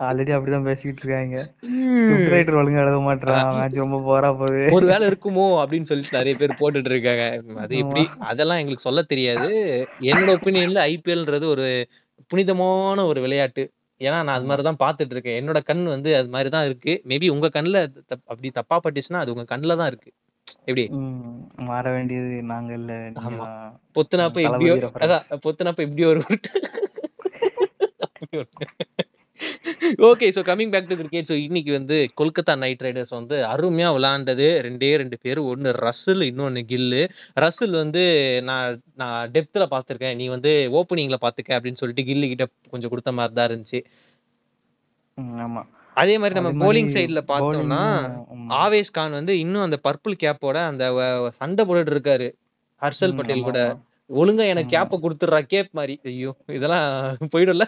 ஆல்ரெடி 0.00 0.34
அப்படிதான் 0.34 0.66
பேசிக்கிட்டு 0.66 1.02
இருக்காங்க. 1.02 1.36
ரைட்டர் 2.32 2.58
ஒழுங்கா 2.58 2.82
எழுத 2.82 2.98
மாட்டான் 3.06 3.54
மேட்ச் 3.54 3.76
ரொம்ப 3.76 4.00
போரா 4.06 4.34
போகுது. 4.34 4.74
ஒரு 4.76 4.86
வேளை 4.90 5.10
இருக்குமோ 5.10 5.62
அப்படின்னு 5.62 5.84
சொல்லிட்டு 5.84 6.18
நிறைய 6.18 6.36
பேர் 6.36 6.60
போட்டுட்டு 6.60 6.92
இருக்காங்க. 6.92 7.54
அது 7.64 7.82
எப்படி 7.82 8.08
அதெல்லாம் 8.30 8.58
எங்களுக்கு 8.58 8.82
சொல்ல 8.82 9.02
தெரியாது. 9.12 9.48
என்னோட 10.08 10.36
ஒப்பீனியன்ல 10.36 10.92
ஐபிஎல்ன்றது 10.92 11.54
ஒரு 11.54 11.88
புனிதமான 12.30 13.06
ஒரு 13.06 13.20
விளையாட்டு. 13.20 13.70
ஏன்னா 14.00 14.18
நான் 14.18 14.34
அது 14.34 14.48
மாதிரி 14.48 14.62
தான் 14.62 14.82
பார்த்துட்டு 14.82 15.14
இருக்கேன். 15.14 15.40
என்னோட 15.40 15.62
கண் 15.62 15.86
வந்து 15.86 16.16
அது 16.16 16.28
மாதிரி 16.28 16.48
தான் 16.48 16.66
இருக்கு. 16.66 17.02
மேபி 17.08 17.28
உங்க 17.28 17.50
கண்ணுல 17.56 17.88
அப்படி 18.30 18.50
தப்பா 18.58 18.80
பட்டுச்சுன்னா 18.84 19.22
அது 19.22 19.34
உங்க 19.34 19.46
கண்ணுல 19.52 19.76
தான் 19.76 19.86
இருக்கு. 19.86 20.10
எப்படி? 20.68 20.88
மாற 21.66 21.90
வேண்டியது 21.90 22.42
நாங்க 22.50 22.74
இல்ல. 22.74 23.12
ஆமா. 23.22 23.46
தான். 23.46 23.72
பொத்துனாப்ப 23.96 24.44
reference. 24.44 25.04
அதான் 25.04 25.40
பொத்துனாப்ப 25.44 25.88
இப்படி 25.88 26.04
ஒரு 26.04 26.20
okay 30.06 30.26
so 30.32 30.40
coming 30.46 30.70
back 30.70 30.88
to 30.88 30.96
cricket. 30.96 31.28
So 31.28 31.36
இன்னைக்கு 31.42 31.72
வந்து 31.72 31.96
கொல்கத்தா 32.16 32.54
நைட் 32.56 32.82
ரைடர்ஸ் 32.82 33.14
வந்து 33.14 33.36
அருமையா 33.48 33.88
விளையாண்டது. 33.94 34.46
ரெண்டே 34.66 34.90
ரெண்டு 34.96 35.18
பேர் 35.18 35.40
ஒன்னு 35.46 35.72
ரசல் 35.82 36.22
இன்னொன்னு 36.28 36.62
கில்லு. 36.70 37.02
ரசல் 37.36 37.74
வந்து 37.74 38.02
நான் 38.44 38.68
நான் 38.96 39.32
டெப்த்ல 39.34 39.66
பார்த்திருக்கேன் 39.70 40.16
நீ 40.16 40.28
வந்து 40.28 40.52
ஓப்பனிங்ல 40.72 41.18
பாத்துக்க 41.20 41.56
அப்படின்னு 41.56 41.80
சொல்லிட்டு 41.80 42.04
கில்லு 42.04 42.28
கிட்ட 42.28 42.44
கொஞ்சம் 42.70 42.90
கொடுத்த 42.90 43.12
மாதிரி 43.12 43.34
தான் 43.34 43.48
இருந்துச்சு. 43.50 43.80
ம், 45.18 45.34
ஆமா. 45.40 45.62
அதே 45.96 46.14
மாதிரி 46.18 46.36
நம்ம 46.36 46.50
அதே 46.50 46.62
போலிங் 46.64 46.92
சைடுல 46.92 47.20
பார்த்தோம்னா 47.28 47.82
ம், 48.36 48.48
ஆவேஷ் 48.58 48.90
கான் 48.90 49.12
வந்து 49.12 49.32
இன்னும் 49.38 49.62
அந்த 49.62 49.78
பர்பிள் 49.84 50.14
கேப்போட 50.20 50.58
அந்த 50.66 50.84
வ- 50.92 51.08
சண்டை 51.36 51.62
போட்டுட்டு 51.64 51.94
இருக்காரு. 51.94 52.28
ஹர்ஷல் 52.82 53.14
ம், 53.14 53.18
பட்டேல் 53.18 53.40
ஆமா, 53.40 53.48
கூட. 53.48 53.60
ஆமா. 53.68 53.80
ஒழுங்கா 54.10 54.44
எனக்கு 54.46 54.70
ஆமா. 54.70 54.74
கேப்ப 54.76 55.00
கொடுத்துட்றா 55.00 55.40
கேப் 55.46 55.72
மாதிரி. 55.72 55.94
ஐயோ 56.04 56.30
இதெல்லாம் 56.50 56.86
போயிடும்ல. 57.32 57.64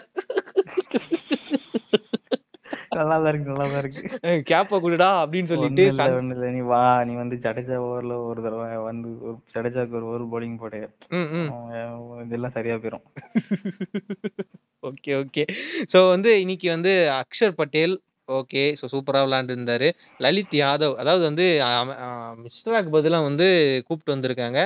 நல்லா 2.91 3.15
தான் 3.15 3.29
இருக்கு 3.29 3.51
நல்லா 3.51 3.65
தான் 3.67 3.81
இருக்கு. 3.83 4.01
கேப்ப 4.49 4.79
குடுடா 4.83 5.09
அப்படின்னு 5.19 5.49
சொல்லிட்டு 5.51 5.67
ஒண்ணும் 5.81 5.91
இல்ல 5.91 6.01
சண்- 6.01 6.15
ஒண்ணும் 6.15 6.35
இல்ல. 6.35 6.47
நீ 6.51 6.61
வா 6.69 6.79
நீ 7.03 7.13
வந்து 7.15 7.35
ஜடேஜா 7.43 7.77
ஓவர்ல 7.83 8.15
ஒரு 8.25 8.39
தடவை 8.41 8.65
வந்து 8.83 9.09
ஒரு 9.23 9.35
ஜடேஜாக்கு 9.53 9.95
ஒரு 9.97 10.07
ஓவர் 10.09 10.25
bowling 10.31 10.55
போடு. 10.59 10.79
அவன் 11.11 12.25
இதெல்லாம் 12.25 12.55
சரியா 12.57 12.75
போயிரும். 12.77 13.05
Okay 14.83 15.11
okay. 15.17 15.43
ஸோ 15.91 15.99
வந்து 16.09 16.29
இன்னைக்கு 16.41 16.67
வந்து 16.69 16.91
அக்ஷர் 17.17 17.57
பட்டேல் 17.57 17.95
ஓகே. 18.29 18.63
ஸோ 18.79 18.85
சூப்பராக 18.93 19.25
விளையாண்டுருந்தாரு. 19.25 19.87
லலித் 20.19 20.55
யாதவ் 20.59 20.95
அதாவது 20.97 21.23
வந்து 21.29 21.45
மிஸ்டராக்கு 22.43 22.91
பதிலாக 22.91 23.27
வந்து 23.27 23.47
கூப்பிட்டு 23.87 24.15
வந்திருக்காங்க. 24.15 24.59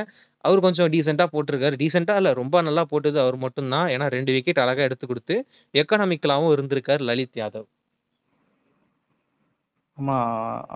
அவர் 0.44 0.60
கொஞ்சம் 0.60 0.92
டீசெண்டாக 0.94 1.30
போட்டிருக்காரு. 1.32 1.76
டீசெண்டாக 1.76 2.22
இல்லை 2.22 2.34
ரொம்ப 2.34 2.56
நல்லா 2.62 2.84
போட்டது 2.86 3.18
அவர் 3.20 3.38
மட்டும்தான். 3.38 3.88
ஏன்னா 3.94 4.08
ரெண்டு 4.10 4.34
விக்கெட் 4.34 4.64
அழகாக 4.64 4.88
எடுத்து 4.88 5.06
கொடுத்து 5.08 5.36
எக்கனாமிக்கலாகவும் 5.74 6.54
இருந்திருக்காரு 6.56 7.04
லலித் 7.04 7.40
யாதவ். 7.40 7.68
ஆமா 9.98 10.16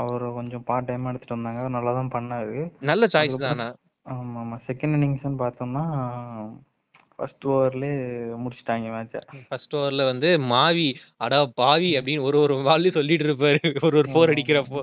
அவர் 0.01 0.23
கொஞ்சம் 0.33 0.63
பார்ட் 0.63 0.87
டைம் 0.87 1.05
எடுத்துட்டு 1.05 1.37
வந்தாங்க. 1.37 1.61
நல்லா 1.69 1.91
தான் 1.93 2.13
பண்ணாரு. 2.13 2.57
நல்ல 2.81 3.03
சாய்ஸ் 3.05 3.23
அதுக்கப்புறம் 3.25 3.53
தானே? 3.53 3.67
ஆமா 4.05 4.39
ஆமா. 4.43 4.57
செகண்ட் 4.67 4.95
இன்னிங்ஸ்னு 4.97 5.39
பார்த்தோம்னா 5.41 5.83
ஃபர்ஸ்ட் 7.15 7.45
ஓவர்லயே 7.47 7.95
முடிச்சிட்டாங்க 8.43 8.91
மேட்சை 8.93 9.19
ஃபர்ஸ்ட் 9.47 9.73
ஓவர்ல 9.75 10.03
வந்து 10.09 10.29
மாவி 10.51 10.85
அடா 11.17 11.39
பாவி 11.55 11.89
அப்படின்னு 11.97 12.25
ஒரு 12.27 12.37
ஒரு 12.39 12.55
பால்லையும் 12.67 12.97
சொல்லிட்டு 12.99 13.25
இருப்பாரு. 13.27 13.59
ஒரு 13.87 13.95
ஒரு 14.01 14.07
ஃபோர் 14.13 14.31
அடிக்கிறப்போ. 14.33 14.81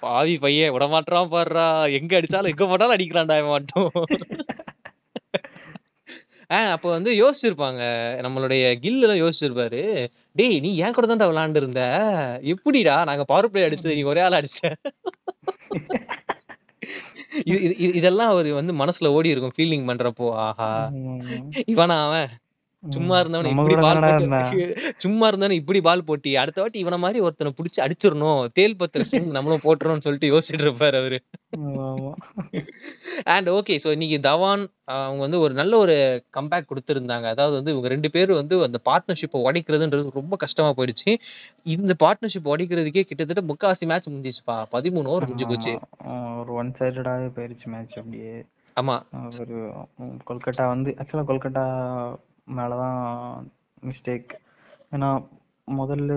பாவி 0.00 0.34
பையன் 0.38 0.74
விட 0.74 0.86
மாட்டான் 0.94 1.32
பாடுறா 1.34 1.66
எங்க 1.98 2.20
அடிச்சாலும் 2.20 2.52
எங்க 2.52 2.66
போட்டாலும் 2.66 2.96
அடிக்கிறான்டா 2.96 3.38
இவன் 3.40 3.56
மட்டும். 3.56 3.88
ஆ 6.50 6.70
அப்போ 6.70 6.90
வந்து 6.90 7.10
யோசிச்சிருப்பாங்க. 7.10 7.80
நம்மளுடைய 8.22 8.74
கில் 8.74 9.02
எல்லாம் 9.02 9.28
யோசிச்சிருப்பாரு. 9.28 10.06
டேய் 10.32 10.60
நீ 10.60 10.76
ஏன் 10.76 10.92
கூட 10.92 11.16
தான்டா 11.16 11.18
விளையாண்டு 11.18 11.56
இருந்த 11.56 11.80
எப்படிடா? 12.42 13.04
நாங்க 13.04 13.24
பவர் 13.24 13.50
பிளே 13.50 13.68
அடிச்சது 13.68 13.94
நீ 13.94 14.02
ஒரே 14.02 14.20
ஆள் 14.20 14.30
அடிச்ச. 14.30 14.72
இது- 17.34 17.60
இது- 17.60 17.78
இது- 17.78 17.94
இதெல்லாம் 17.94 18.28
அவர் 18.28 18.46
வந்து 18.46 18.72
மனசுல 18.72 19.06
ஓடி 19.06 19.28
இருக்கும் 19.28 19.52
ஃபீலிங் 19.56 19.90
பண்றப்போ. 19.90 20.30
ஆஹா. 20.30 20.90
இவனா 21.66 22.06
அவன்? 22.06 22.28
சும்மா 22.88 23.16
இருந்தவன 23.20 23.48
நம்ம 23.48 23.56
இப்படி 23.56 23.74
கூட 23.74 23.84
பால் 23.84 24.00
தானடா 24.00 24.40
போட்டு 24.42 24.64
சும்மா 25.04 25.26
இருந்தவன 25.30 25.56
இப்படி 25.60 25.80
பால் 25.86 26.06
போட்டி 26.08 26.30
அடுத்த 26.42 26.58
வாட்டி 26.62 26.78
இவன 26.82 26.98
மாதிரி 27.04 27.18
ஒருத்தனை 27.26 27.52
புடிச்சு 27.58 27.80
அடிச்சிடணும் 27.84 28.42
தேல் 28.58 28.78
பத்திர 28.80 29.04
ஸ்ட்ரிங் 29.08 29.36
நம்மளும் 29.36 29.64
போட்டுறோம்னு 29.66 30.06
சொல்லிட்டு 30.06 30.32
யோசிச்சுட்டு 30.32 30.66
இருப்பாரு 30.66 30.98
அவரு. 31.02 31.18
ஆமா 31.58 31.84
ஆமா. 31.90 32.12
அண்ட் 33.32 33.48
ஓகே 33.56 33.74
ஸோ 33.84 33.88
இன்னைக்கு 33.96 34.18
தவான் 34.26 34.62
அவங்க 34.96 35.20
வந்து 35.26 35.38
ஒரு 35.44 35.54
நல்ல 35.60 35.74
ஒரு 35.84 35.94
கம்பேக் 36.36 36.68
கொடுத்துருந்தாங்க. 36.70 37.26
அதாவது 37.34 37.54
வந்து 37.58 37.72
இவங்க 37.74 37.88
ரெண்டு 37.94 38.08
பேரும் 38.14 38.40
வந்து 38.40 38.56
அந்த 38.68 38.80
பார்ட்னர்ஷிப்பை 38.88 39.40
உடைக்கிறதுன்றது 39.46 40.18
ரொம்ப 40.20 40.36
கஷ்டமா 40.44 40.70
போயிடுச்சு. 40.78 41.12
இந்த 41.76 41.94
பார்ட்னர்ஷிப் 42.04 42.52
உடைக்கிறதுக்கே 42.52 43.04
கிட்டத்தட்ட 43.04 43.44
முக்காவாசி 43.50 43.88
மேட்ச் 43.90 44.10
முடிஞ்சிச்சுப்பா. 44.10 44.58
பதிமூணு 44.74 45.12
ஓவர் 45.12 45.26
முடிஞ்சு 45.26 45.50
போச்சு. 45.50 45.74
ஒரு 46.42 46.52
ஒன் 46.60 46.72
சைடடாவே 46.78 47.28
போயிருச்சு 47.36 47.68
மேட்ச் 47.74 47.98
அப்படியே. 48.02 48.34
ஆமா. 48.76 48.96
ஒரு 49.42 49.56
கொல்கட்டா 50.28 50.66
வந்து 50.74 50.90
ஆக்சுவலாக 51.00 51.28
கொல்கட்டா 51.30 51.64
மேலே 52.48 52.74
தான் 52.76 52.98
மிஸ்டேக் 53.86 54.30
ஏன்னா 54.92 55.08
முதல்ல 55.68 56.12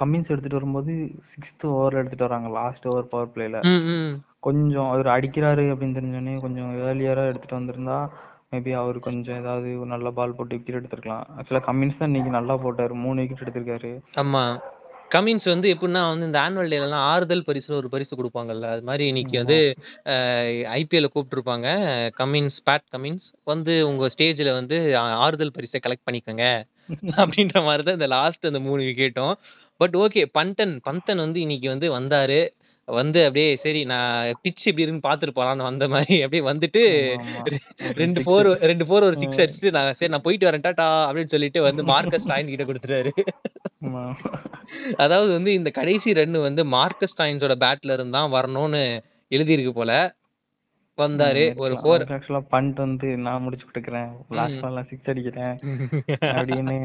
கம்மின்ஸ் 0.00 0.30
எடுத்துட்டு 0.32 0.58
வரும்போது 0.58 0.92
சிக்ஸ்த் 1.32 1.64
ஓவர் 1.66 1.94
எடுத்துட்டு 1.94 2.26
வராங்க 2.28 2.48
லாஸ்ட் 2.48 2.86
ஓவர் 2.86 3.08
பவர் 3.08 3.32
பிளேல. 3.34 3.58
கொஞ்சம் 4.40 4.88
அவர் 4.90 5.06
அடிக்கிறாரு 5.06 5.64
அப்படின்னு 5.72 5.98
தெரிஞ்சோடனே 5.98 6.40
கொஞ்சம் 6.40 6.70
ஏர்லியராக 6.86 7.30
எடுத்துட்டு 7.32 7.58
வந்திருந்தா 7.58 7.98
மேபி 8.52 8.72
அவர் 8.72 8.98
கொஞ்சம் 8.98 9.38
ஏதாவது 9.38 9.78
ஒரு 9.78 9.86
நல்ல 9.86 10.10
பால் 10.10 10.34
போட்டு 10.34 10.56
விக்கெட் 10.56 10.78
எடுத்திருக்கலாம். 10.80 11.24
ஆக்சுவலாக 11.36 11.66
கம்மின்ஸ் 11.68 11.98
தான் 11.98 12.08
இன்னைக்கு 12.08 12.30
நல்லா 12.30 12.54
போட்டாரு 12.54 12.94
மூணு 13.04 13.20
விக்கெட் 13.20 13.44
எடுத்திருக்காரு. 13.44 13.92
ஆமா. 14.14 14.42
கமின்ஸ் 15.14 15.46
வந்து 15.50 15.68
எப்படின்னா 15.72 16.02
வந்து 16.08 16.28
இந்த 16.28 16.38
ஆனுவல் 16.42 16.70
டேலாம் 16.72 17.04
ஆறுதல் 17.08 17.44
பரிசுல 17.46 17.78
ஒரு 17.78 17.88
பரிசு 17.92 18.12
கொடுப்பாங்கல்ல 18.14 18.68
அது 18.72 18.82
மாதிரி 18.88 19.04
இன்னைக்கு 19.10 19.36
வந்து 19.42 19.58
ஐபிஎல்ல 20.74 21.10
கூப்பிட்டுருப்பாங்க 21.10 21.68
கமின்ஸ் 22.18 22.58
பேட் 22.66 22.86
கமின்ஸ் 22.92 23.26
வந்து 23.46 23.74
உங்க 23.88 24.08
ஸ்டேஜ்ல 24.14 24.52
வந்து 24.58 24.78
ஆ- 25.00 25.18
ஆறுதல் 25.24 25.54
பரிசை 25.56 25.80
கலெக்ட் 25.80 26.06
பண்ணிக்கோங்க 26.06 26.46
அப்படின்ற 27.20 27.58
மாதிரி 27.66 27.82
தான் 27.84 27.96
இந்த 27.96 28.08
லாஸ்ட் 28.12 28.48
அந்த 28.48 28.60
மூணு 28.64 28.80
விக்கெட்டும் 28.86 29.34
பட் 29.80 29.94
ஓகே 30.00 30.22
பண்டன் 30.34 30.74
பந்தன் 30.84 31.22
வந்து 31.22 31.38
இன்னைக்கு 31.44 31.68
வந்து 31.70 31.86
வந்தாரு 31.94 32.40
வந்து 32.88 33.18
அப்படியே 33.26 33.50
சரி 33.62 33.80
நான் 33.90 34.10
பிச் 34.40 34.62
இப்படி 34.62 34.82
இருக்குன்னு 34.82 35.06
பார்த்துட்டு 35.06 35.36
போலான்னு 35.36 35.68
வந்த 35.68 35.84
மாதிரி 35.92 36.16
அப்படியே 36.24 36.42
வந்துட்டு. 36.48 36.82
ரெண்டு. 37.98 38.20
ஃபோர் 38.24 38.48
ரெண்டு 38.64 38.84
ஃபோர் 38.86 39.06
ஒரு 39.06 39.16
சிக்ஸ் 39.22 39.40
அடிச்சுட்டு 39.42 39.72
நான் 39.76 39.96
சரி 39.98 40.12
நான் 40.12 40.26
போயிட்டு 40.26 40.48
வரேன் 40.48 40.64
டாடா 40.66 40.88
அப்படின்னு 41.06 41.34
சொல்லிட்டு 41.34 41.62
வந்து 41.66 41.82
மார்க்கஸ் 41.92 42.24
ஸ்டாயின் 42.24 42.52
கிட்ட 42.52 42.66
கொடுத்துட்டாரு 42.66 43.12
ஆமா. 43.82 44.04
அதாவது 44.96 45.32
வந்து 45.32 45.52
இந்த 45.52 45.70
கடைசி 45.70 46.12
ரன் 46.12 46.38
வந்து 46.40 46.64
மார்க்கஸ் 46.76 47.14
ஸ்டாயின்ஸோட 47.14 47.56
பேட்ல 47.64 47.92
இருந்தா 47.92 48.22
வரணும்னு 48.28 48.84
எழுதியிருக்கு 49.30 49.72
போல. 49.72 49.92
வந்தாரு 50.98 51.40
ஒரு 51.56 51.74
ஃபோர் 51.74 52.02
ஆக்சுவலா 52.16 52.40
பண்ட் 52.50 52.74
வந்து 52.74 53.16
நான் 53.16 53.42
முடிச்சு 53.42 53.66
கொடுக்குறேன். 53.66 54.10
லாஸ்ட் 54.28 54.60
பால்ல 54.64 54.82
சிக்ஸ் 54.88 55.08
அடிக்கிறேன் 55.08 55.54
அப்படின்னு. 56.34 56.76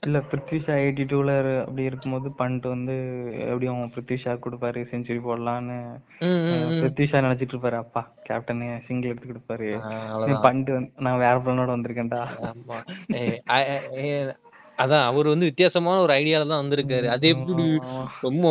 இல்ல 0.00 0.18
பிருத்விஷா 0.30 0.74
எயிட்டி 0.76 1.04
டூல 1.10 1.32
அப்படி 1.60 1.82
இருக்கும்போது 1.82 2.30
பண்ட் 2.38 2.68
வந்து 2.68 2.94
எப்படியும் 3.44 3.92
பிருத்விஷா 3.94 4.32
கொடுப்பாரு 4.46 4.80
செஞ்சுரி 4.92 5.20
போடலான்னு. 5.26 5.78
பிருத்விஷா 6.78 7.22
நினைச்சிட்டு 7.26 7.56
இருப்பாரு 7.56 7.78
அப்பா 7.78 8.02
கேப்டன் 8.22 8.64
சிங்கிள் 8.86 9.10
எடுத்து 9.10 9.32
கொடுப்பாரு. 9.32 9.70
பண்ட் 10.46 10.72
நான் 10.98 11.18
வேற 11.18 11.36
பிளானோட 11.38 11.74
வந்திருக்கேன்டா. 11.76 12.22
அதான் 14.78 15.04
அவர் 15.08 15.26
வந்து 15.30 15.48
வித்தியாசமான 15.48 16.02
ஒரு 16.04 16.12
ஐடியால 16.14 16.48
தான் 16.48 16.62
வந்திருக்காரு. 16.62 17.06
அது 17.14 17.26
எப்படி 17.32 17.66
ஆமா. 17.82 18.04
ரொம்ப 18.24 18.46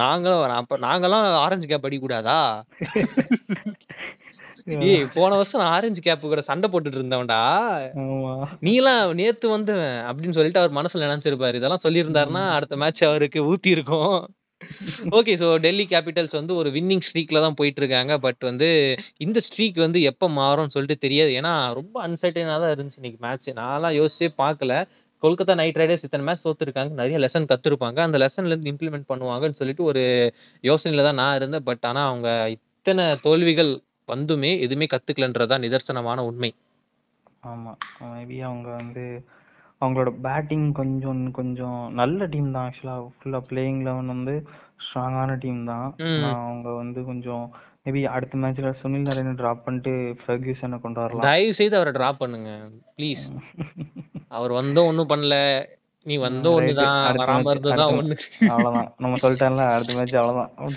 நாங்களும் 0.00 0.56
அப்ப 0.56 0.78
நாங்கெல்லாம் 0.86 1.26
ஆரஞ்சு 1.42 1.68
கேப் 1.70 1.86
அடிக்க 1.88 2.04
கூடாதா 2.04 2.38
ஏய் 4.86 5.06
போன 5.14 5.30
வருஷம் 5.36 5.60
நான் 5.60 5.72
ஆரஞ்சு 5.76 6.00
கேப் 6.02 6.24
கூட 6.24 6.42
சண்டை 6.48 6.66
போட்டுட்டு 6.68 6.98
இருந்தவன்டா. 6.98 7.38
ஆமா. 8.02 8.32
நீலாம் 8.66 9.14
நேத்து 9.20 9.46
வந்தவன் 9.54 9.96
அப்படின்னு 10.08 10.36
சொல்லிட்டு 10.36 10.60
அவர் 10.60 10.76
மனசுல 10.76 11.06
நினைச்சிருப்பாரு. 11.06 11.58
இதெல்லாம் 11.60 11.84
சொல்லியிருந்தாருன்னா 11.86 12.44
அடுத்த 12.56 12.76
மேட்ச் 12.82 13.02
அவருக்கு 13.08 13.42
ஊத்தி 13.50 13.70
இருக்கும் 13.76 14.14
ஓகே 15.12 15.32
ஸோ 15.40 15.46
டெல்லி 15.62 15.84
கேபிட்டல்ஸ் 15.90 16.36
வந்து 16.38 16.52
ஒரு 16.60 16.68
வின்னிங் 16.74 17.04
ஸ்ட்ரீக்ல 17.06 17.40
தான் 17.44 17.56
போயிட்டு 17.58 17.80
இருக்காங்க 17.82 18.12
பட் 18.20 18.42
வந்து 18.48 18.68
இந்த 19.20 19.38
ஸ்ட்ரீக் 19.46 19.78
வந்து 19.78 19.98
எப்போ 20.10 20.26
மாறும்னு 20.36 20.74
சொல்லிட்டு 20.74 21.04
தெரியாது. 21.04 21.30
ஏன்னா 21.40 21.52
ரொம்ப 21.80 21.96
அன்சர்டனாக 22.06 22.60
தான் 22.62 22.72
இருந்துச்சு 22.74 23.00
இன்னைக்கு 23.00 23.20
மேட்ச் 23.24 23.48
நான்லாம் 23.58 23.98
யோசிச்சே 23.98 24.28
பார்க்கல. 24.38 24.74
கொல்கத்தா 25.22 25.54
நைட் 25.54 25.76
ரைடர்ஸ் 25.76 26.04
இத்தனை 26.04 26.26
மேட்ச் 26.26 26.46
தோத்துருக்காங்க. 26.46 26.90
நிறைய 26.90 27.18
லெசன் 27.18 27.50
கத்துருப்பாங்க. 27.52 27.98
அந்த 28.00 28.18
லெசன்ல 28.18 28.46
இருந்து 28.46 28.72
இம்ப்ளிமெண்ட் 28.72 29.10
பண்ணுவாங்கன்னு 29.12 29.58
சொல்லிட்டு 29.60 29.84
ஒரு 29.84 30.34
யோசனையில 30.62 31.02
தான் 31.02 31.14
நான் 31.14 31.36
இருந்தேன். 31.36 31.62
பட் 31.62 31.84
ஆனா 31.90 32.06
அவங்க 32.08 32.28
இத்தனை 32.50 33.04
தோல்விகள் 33.20 33.72
வந்துமே 34.08 34.50
எதுவுமே 34.58 34.86
கத்துக்கலன்றதுதான் 34.86 35.64
நிதர்சனமான 35.66 36.20
உண்மை. 36.20 36.54
ஆமா. 37.46 37.72
மேபி 38.00 38.36
அவங்க 38.40 38.68
வந்து 38.70 39.04
அவங்களோட 39.80 40.10
பேட்டிங் 40.22 40.72
கொஞ்சம் 40.72 41.30
கொஞ்சம் 41.30 41.92
நல்ல 41.92 42.26
டீம் 42.26 42.50
தான். 42.52 42.66
ஆக்சுவலா 42.68 42.96
ஃபுல்லா 43.16 43.40
பிளேயிங் 43.50 43.80
லெவன் 43.82 44.06
வந்து 44.06 44.34
ஸ்ட்ராங்கான 44.84 45.36
டீம் 45.40 45.64
தான். 45.64 45.94
அவங்க 46.46 46.72
வந்து 46.72 47.04
கொஞ்சம் 47.04 47.46
மேபி 47.86 48.00
அடுத்த 48.12 48.40
மேட்ச்ல 48.42 48.70
சுனில் 48.80 49.06
நரேனை 49.06 49.32
டிராப் 49.38 49.64
பண்ணிட்டு 49.64 49.92
ஃபெர்கியூசனை 50.20 50.76
கொண்டு 50.80 51.00
வரலாம் 51.02 51.24
தயவு 51.26 51.52
செய்து 51.58 51.76
அவரை 51.78 51.92
டிராப் 51.96 52.20
பண்ணுங்க 52.22 52.50
ப்ளீஸ் 52.96 53.24
அவர் 54.30 54.52
வந்தும் 54.58 54.88
ஒன்றும் 54.90 55.10
பண்ணல 55.12 55.36
நீ 56.06 56.14
ம், 56.14 56.22
வந்ததும் 56.24 56.54
ரைட்டு 56.58 56.86
ஒண்ணுதான், 56.86 57.00
வராம 57.12 57.50
அடுத்த 57.52 57.86
ஒண்ணு. 57.92 58.14
அவ்வளோதான் 58.48 58.88
நம்ம 59.02 59.18
சொல்லிட்டேன்ல 59.24 59.64
அடுத்த 59.74 59.92
மேட்ச் 59.94 60.14
ஓ! 60.62 60.68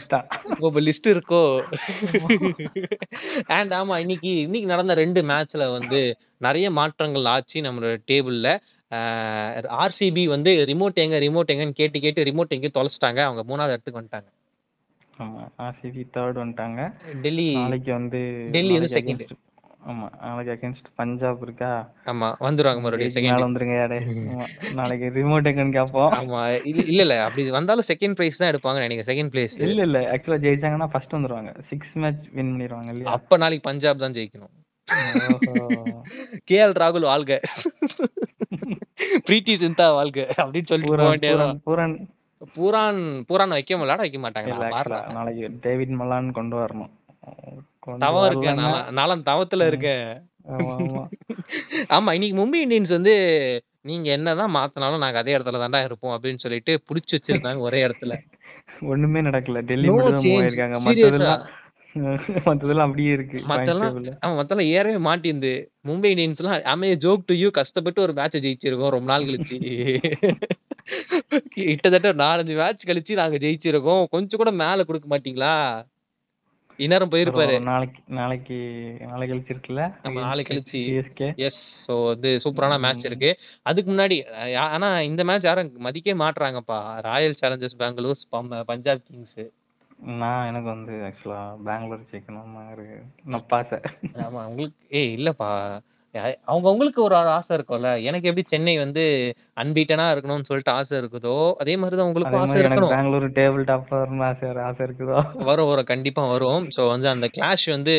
இப்ப 0.61 0.81
லிஸ்ட் 0.87 1.07
இருக்கோ? 1.13 1.41
அண்ட் 3.55 3.73
ஆமா 3.79 3.95
இன்னைக்கு 4.03 4.31
இன்னைக்கு 4.45 4.67
நடந்த 4.73 4.93
2 4.97 5.21
மேட்ச்ல 5.31 5.65
வந்து 5.75 6.01
நெறைய 6.41 6.67
மாற்றங்கள் 6.79 7.29
ஆச்சு 7.33 7.59
நம்மளோட 7.67 7.95
டேபிள்ல. 8.11 8.47
ஆர்சிபி 9.79 10.23
வந்து 10.29 10.51
ரிமோட் 10.71 11.03
எங்க 11.05 11.19
ரிமோட் 11.25 11.53
எங்கன்னு 11.53 11.79
கேட்டு 11.81 11.99
கேட்டு 12.05 12.27
ரிமோட் 12.29 12.55
எங்கேயோ 12.57 12.75
தொலைச்சுட்டாங்க. 12.77 13.21
அவங்க 13.27 13.43
3வது 13.45 13.73
இடத்துக்கு 13.73 14.01
வந்துட்டாங்க. 14.01 14.29
ஆமா. 15.15 15.41
ஆர்சிபி 15.65 16.03
3 16.15 16.39
வந்துட்டாங்க. 16.41 16.81
டெல்லி 17.25 17.47
நாளைக்கு 17.57 17.91
வந்து 17.93 18.19
டெல்லி 18.55 18.73
வந்து 18.77 18.95
செகண்ட். 18.97 19.23
ஆமா. 19.91 20.07
நாளைக்கு 20.23 20.51
அகைன்ஸ்ட் 20.53 20.87
பஞ்சாப் 20.99 21.41
இருக்கா? 21.45 21.69
ஆமா. 22.11 22.27
வந்துருவாங்க 22.45 22.81
மறுபடியும் 22.83 23.11
மேல 23.11 23.17
செகண்ட். 23.19 23.45
வந்துருங்கயா 23.45 23.85
டேய். 23.91 24.07
ஆமா. 24.33 24.45
நாளைக்கு 24.79 25.09
ரிமோட் 25.17 25.49
எங்கன்னு 25.51 25.77
கேட்போம். 25.77 26.13
ஆமா. 26.19 26.41
இல்ல 26.71 27.01
இல்ல. 27.05 27.17
அப்படி 27.25 27.43
வந்தாலும் 27.57 27.89
செகண்ட் 27.91 28.17
பிரைஸ் 28.19 28.39
தான் 28.41 28.51
எடுப்பாங்கன்னு 28.51 28.85
நெனைக்கிறேன். 28.85 29.11
Second 29.11 29.33
place. 29.35 29.55
இல்ல 29.67 29.81
இல்ல. 29.81 29.99
ஆக்சுவலா 30.13 30.41
ஜெயிச்சாங்கன்னா 30.45 30.89
ஃபர்ஸ்ட் 30.93 31.15
வந்துருவாங்க. 31.17 31.53
6 31.71 32.01
மேட்ச் 32.03 32.25
வின் 32.37 32.51
பண்ணிருவாங்க 32.53 32.91
இல்லையா? 32.93 33.13
அப்ப 33.17 33.37
நாளைக்கு 33.37 33.67
பஞ்சாப் 33.69 34.03
தான் 34.03 34.17
ஜெயிக்கணும். 34.17 34.53
ஓஹோ! 35.51 35.53
கேஎல் 36.49 36.75
ராகுல் 36.81 37.09
வாழ்க. 37.11 37.31
பிரீத்தி 39.27 39.53
சிந்தா 39.61 39.85
வாழ்க 39.95 40.19
அப்படின்னு 40.41 40.67
போக 40.69 40.81
பூரான். 41.23 41.57
பூரான் 41.65 41.95
பூரான் 42.55 42.99
பூரான் 43.27 43.55
வைக்க 43.55 43.77
விளையாட 43.77 44.01
வைக்க 44.01 44.19
மாட்டாங்கடா. 44.19 44.55
இல்ல 44.55 44.67
ஆக்சுவலா 44.69 44.77
பாருடா. 44.77 44.99
நாளைக்கு 45.17 45.49
டேவிட் 45.65 45.93
மலான் 45.99 46.29
கொண்டு 46.31 46.55
வரணும். 46.57 46.91
கொண்டு 47.79 48.01
தவம் 48.05 48.27
இருக்கேன் 48.29 48.59
வரலன்னா. 48.59 48.93
நான்லாம் 48.97 49.27
தவத்துல 49.29 49.65
ம். 49.65 49.69
இருக்கேன். 49.71 50.05
ஆமா 50.53 50.73
ஆமா. 50.77 51.03
ஆமா. 51.95 52.09
இன்னைக்கு 52.13 52.37
மும்பை 52.37 52.59
இந்தியன்ஸ் 52.65 52.95
வந்து 52.97 53.13
நீங்க 53.81 54.07
என்னதான் 54.11 54.55
மாத்துனாலும் 54.55 55.03
நாங்க 55.03 55.19
அதே 55.19 55.35
இடத்துல 55.37 55.61
தான்டா 55.63 55.81
இருப்போம் 55.85 56.15
அப்படின்னு 56.15 56.43
சொல்லிட்டு 56.43 56.73
புடிச்சு 56.87 57.15
வச்சிருந்தாங்க 57.17 57.61
ஒரே 57.61 57.81
இடத்துல. 57.87 58.13
ஒண்ணுமே 58.91 59.19
நடக்கல. 59.21 59.59
டெல்லி 59.67 59.87
நோ 59.87 59.93
மட்டும் 59.97 60.15
தான் 60.15 60.23
மூவ் 60.23 60.27
சேஞ்ச். 60.27 60.43
ஆயிருக்காங்க. 60.43 60.77
சீரியஸா. 60.87 61.11
மத்ததெல்லாம் 61.17 61.43
மத்ததெல்லாம் 62.49 62.87
அப்படியே 62.87 63.11
இருக்கு 63.17 63.37
பாயிண்ட் 63.39 63.51
மத்தெல்லாம் 63.51 63.91
டேபிள்ல. 63.91 64.13
ஆமா 64.23 64.33
மத்தெல்லாம் 64.39 64.71
ஏறவே 64.73 64.97
மாட்டேன்து. 65.07 65.51
Mumbai 65.87 66.09
இந்தியன்ஸ்லாம் 66.13 66.55
I 66.57 66.71
am 66.73 66.85
a 66.87 66.95
joke 67.05 67.27
to 67.29 67.35
you 67.35 67.49
கஷ்டப்பட்டு 67.59 67.99
ஒரு 68.01 68.13
மேட்ச 68.13 68.41
ஜெயிச்சிருக்கோம் 68.45 68.95
ரொம்ப 68.97 69.09
நாள் 69.13 69.27
கழிச்சு. 69.29 69.59
கிட்டத்தட்ட 71.55 72.09
4, 72.15 72.41
5 72.41 72.55
மேட்ச் 72.59 72.87
கழிச்சு 72.89 73.19
நாங்க 73.19 73.37
ஜெயிச்சிருக்கோம். 73.37 74.03
கொஞ்சம் 74.13 74.41
கூட 74.41 74.51
மேல 74.63 74.83
குடுக்க 74.83 75.07
மாட்டீங்களா? 75.13 75.53
இந்நேரம் 76.79 77.11
போயிருப்பாரு. 77.11 77.53
நாளைக்கு 77.67 77.99
நாளைக்கு 78.17 78.55
நாளை 79.03 79.25
கழிச்சு 79.27 79.51
இருக்குல்ல? 79.53 79.83
நாளைக்கு 80.19 80.51
கழிச்சு. 80.51 80.81
எஸ். 81.47 81.61
ஸோ 81.85 81.93
வந்து 82.09 82.29
சூப்பரான 82.43 82.77
மேட்ச். 82.85 83.05
இருக்கு. 83.09 83.29
அதுக்கு 83.65 83.89
முன்னாடி 83.91 84.17
ஆனா 84.67 84.89
இந்த 85.09 85.23
மேட்ச் 85.29 85.49
யாரும் 85.49 85.71
மதிக்கவே 85.85 86.15
மாட்றாங்கப்பா. 86.23 86.79
ராயல் 87.07 87.39
சேலஞ்சர்ஸ் 87.41 87.81
பெங்களூர் 87.83 88.25
பம் 88.35 88.51
பஞ்சாப் 88.71 89.05
கிங்ஸ். 89.07 89.43
நான் 90.19 90.47
எனக்கு 90.47 90.69
வந்து 90.73 90.93
ஆக்சுவலா 91.07 91.41
பெங்களூர் 91.67 92.07
ஜெயிக்கணும்னு 92.11 92.63
ஒரு 92.73 92.85
நப்பாசை. 93.33 93.79
ஆமா 94.25 94.41
உங்களுக்கு 94.49 94.79
ஏய் 94.99 95.13
இல்லப்பா. 95.17 95.51
ய 96.15 96.19
அவங்க 96.45 96.67
அவங்களுக்கு 96.69 96.99
ஒரு 97.05 97.15
ஆசை 97.31 97.51
இருக்கும்ல. 97.57 97.89
எனக்கு 98.07 98.29
எப்படி 98.29 98.43
சென்னை 98.51 98.73
வந்து 98.81 99.03
அன்பீட்டனா 99.57 100.05
இருக்கணும்னு 100.13 100.47
சொல்லிட்டு 100.49 100.71
ஆசை 100.75 100.95
இருக்குதோ, 101.01 101.33
அதே 101.61 101.73
மாரி 101.75 101.93
தான் 101.93 102.03
அதே 102.03 102.09
உங்களுக்கும் 102.09 102.41
ஆசை 102.41 102.49
மாதிரி 102.49 102.61
எனக்கு 102.61 102.75
இருக்கணும். 102.75 102.93
பெங்களூர் 102.93 103.27
டேபிள் 103.37 103.63
டாப்ல 103.69 103.95
வரணும்னு 103.95 104.25
ஆசை 104.29 104.49
ஆசை 104.67 104.83
இருக்குதோ? 104.87 105.17
வரும் 105.47 105.69
வரும். 105.71 105.89
கண்டிப்பா 105.91 106.23
வரும். 106.33 106.63
ஸோ 106.75 106.83
வந்து 106.93 107.07
அந்த 107.13 107.27
கிளாஷ் 107.35 107.67
வந்து 107.71 107.95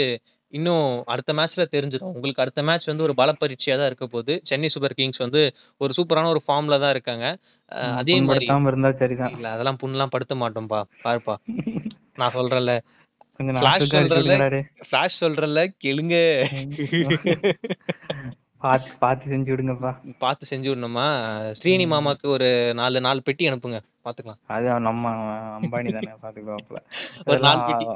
இன்னும் 0.53 0.85
அடுத்த 1.13 1.31
மேட்ச்ல 1.39 1.63
தெரிஞ்சிரும். 1.73 2.13
உங்களுக்கு 2.13 2.43
அடுத்த 2.45 2.61
மேட்ச் 2.69 2.91
வந்து 2.91 3.07
ஒரு 3.07 3.15
பல 3.21 3.31
பரீட்சையா 3.41 3.77
தான் 3.79 3.91
இருக்க 3.91 4.07
போது. 4.09 4.33
சென்னை 4.51 4.69
சூப்பர் 4.75 4.97
கிங்ஸ் 4.99 5.25
வந்து 5.25 5.43
ஒரு 5.81 5.93
சூப்பரான 5.99 6.31
ஒரு 6.35 6.43
ஃபார்ம்ல 6.47 6.79
தான் 6.85 6.95
இருக்காங்க. 6.97 7.27
அ. 7.73 7.79
அதே 8.01 8.17
மாரி 8.21 8.49
புண்படுத்தாம 8.49 8.71
இருந்தா 8.73 8.91
சரிதான். 9.01 9.35
இல்ல 9.35 9.47
அதெல்லாம் 9.55 9.81
புண்லாம் 9.83 10.13
படுத்த 10.15 10.35
மாட்டோம்ப்பா. 10.43 10.81
பாருப்பா. 11.07 11.37
நான் 12.19 12.37
சொல்றேன்ல. 12.37 12.75
கொஞ்சம் 13.37 13.57
ஃபிளாஷ் 13.57 13.81
கேளுங்க. 15.85 16.15
பாத்து 18.61 18.91
பாத்து 18.99 19.31
செஞ்சு 19.31 19.39
விடுங்கப்பா. 19.39 20.15
பார்த்து 20.19 20.47
செஞ்சு 20.51 20.63
விடணுமா? 20.63 21.35
ஸ்ரீனி. 21.61 21.87
மாமாக்கு 21.87 22.27
ஒரு 22.27 22.73
4 22.77 23.01
4 23.01 23.19
பெட்டி 23.19 23.49
அனுப்புங்க. 23.49 23.81
பார்த்துக்கலாம். 24.05 24.39
அது 24.47 24.81
நம்ம 24.81 25.09
அம்பானி 25.61 25.71
தானே 25.71 26.13
பாத்துக்குவாப்ல. 26.23 26.77
ஒரு 27.25 27.39
4 27.39 27.67
பெட்டி. 27.67 27.87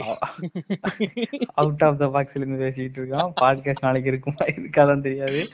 அவுட் 1.54 1.82
ஆஃப் 1.82 1.98
த 1.98 2.06
பாக்ஸ்ல 2.06 2.30
இருந்து 2.34 2.66
பேசிட்டு 2.66 2.80
இருக்கான். 2.80 3.32
பாட்காஸ்ட் 3.40 3.80
நாளைக்கு 3.80 4.10
இருக்குமா 4.10 4.36
இருக்காதான்னு 4.36 5.00
தெரியாது. 5.00 5.48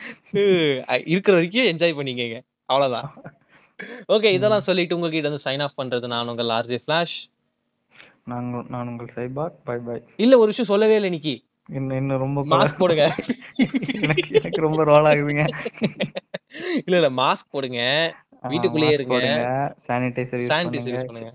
இருக்கிற 1.04 1.36
வரைக்கும் 1.36 1.64
என்ஜாய் 1.64 2.00
பண்ணிக்கங்க. 2.00 2.40
அவ்வளோதான். 2.72 3.08
ஓகே. 4.08 4.32
இதெல்லாம் 4.32 4.62
சொல்லிட்டு 4.62 4.94
உங்ககிட்ட 4.94 5.28
இருந்து 5.28 5.50
சைன் 5.50 5.62
ஆஃப் 5.62 5.82
பண்றது 5.82 6.06
நான் 6.06 6.28
உங்கள் 6.28 6.46
ஆர்ஜே 6.46 6.78
ஃபிளாஷ். 6.86 7.35
நாங்க 8.26 8.64
நான் 8.68 8.88
உங்கள் 8.88 9.12
சைபாக். 9.14 9.54
Bye 9.64 9.76
by. 9.86 10.02
இல்ல 10.16 10.36
ஒரு 10.36 10.46
விஷயம் 10.46 10.70
சொல்லவே 10.70 10.94
இல்ல 10.94 11.06
இன்னைக்கு. 11.06 11.42
இன்னும் 11.68 11.96
இன்னும் 11.96 12.18
ரொம்ப 12.18 12.44
மாஸ்க் 12.46 12.78
போடுங்க. 12.78 13.14
எனக்கு 14.00 14.28
எனக்கு 14.30 14.60
ரொம்ப 14.60 14.84
ரோல் 14.84 15.04
ஆகுதுங்க. 15.04 15.48
இல்ல 16.84 17.06
இல்ல 17.06 17.10
மாஸ்க் 17.10 17.50
போடுங்க. 17.50 17.80
வீட்டுக்குள்ளேயே 18.42 18.92
இருங்க. 18.92 19.16
Sanitiser 19.86 20.40
use 20.40 20.52
sanitiser. 20.52 20.92
யூஸ் 20.92 21.04
பண்ணுங்க. 21.04 21.34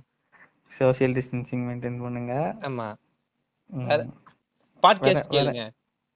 சோசியல் 0.80 1.16
டிஸ்டன்சிங் 1.18 1.64
மெயின்டெயின் 1.68 2.02
பண்ணுங்க. 2.02 2.56
ஆமா. 2.62 2.94
பாட்காஸ்ட் 4.84 5.26
கேளுங்க. 5.30 5.70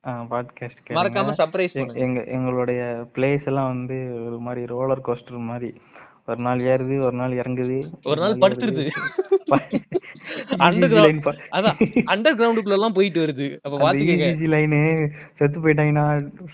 பாட்காஸ்ட். 0.04 0.90
மறக்காம 0.90 1.34
சர்ப்ரைஸ். 1.38 1.96
எங்க 1.96 2.24
எங்களுடைய 2.24 3.08
பிளேஸ் 3.16 3.46
எல்லாம் 3.46 3.68
வந்து 3.68 4.26
ஒரு 4.26 4.40
மாரி 4.40 4.66
ரோலர் 4.66 5.02
கோஸ்டர் 5.02 5.40
மாரி. 5.52 5.74
ஒரு 6.28 6.38
நாள் 6.42 6.60
ஏறுது, 6.60 7.00
ஒரு 7.02 7.16
நாள் 7.16 7.32
இறங்குது, 7.32 7.92
ஒரு 8.04 8.22
நாள். 8.22 8.34
படுத்துருது. 8.34 8.90
அண்டர் 10.68 10.92
கிரவுண்ட் 10.94 11.28
அதான் 11.58 11.78
அண்டர் 12.14 12.38
கிரவுண்டுக்குள்ளலாம் 12.40 12.96
போயிட்டு 12.98 13.20
வருது. 13.24 13.48
அப்ப. 13.66 13.92
இசிஜி 14.02 14.48
லைனு 14.54 14.80
செத்து 15.40 15.64
போயிட்டாங்கன்னா 15.66 16.06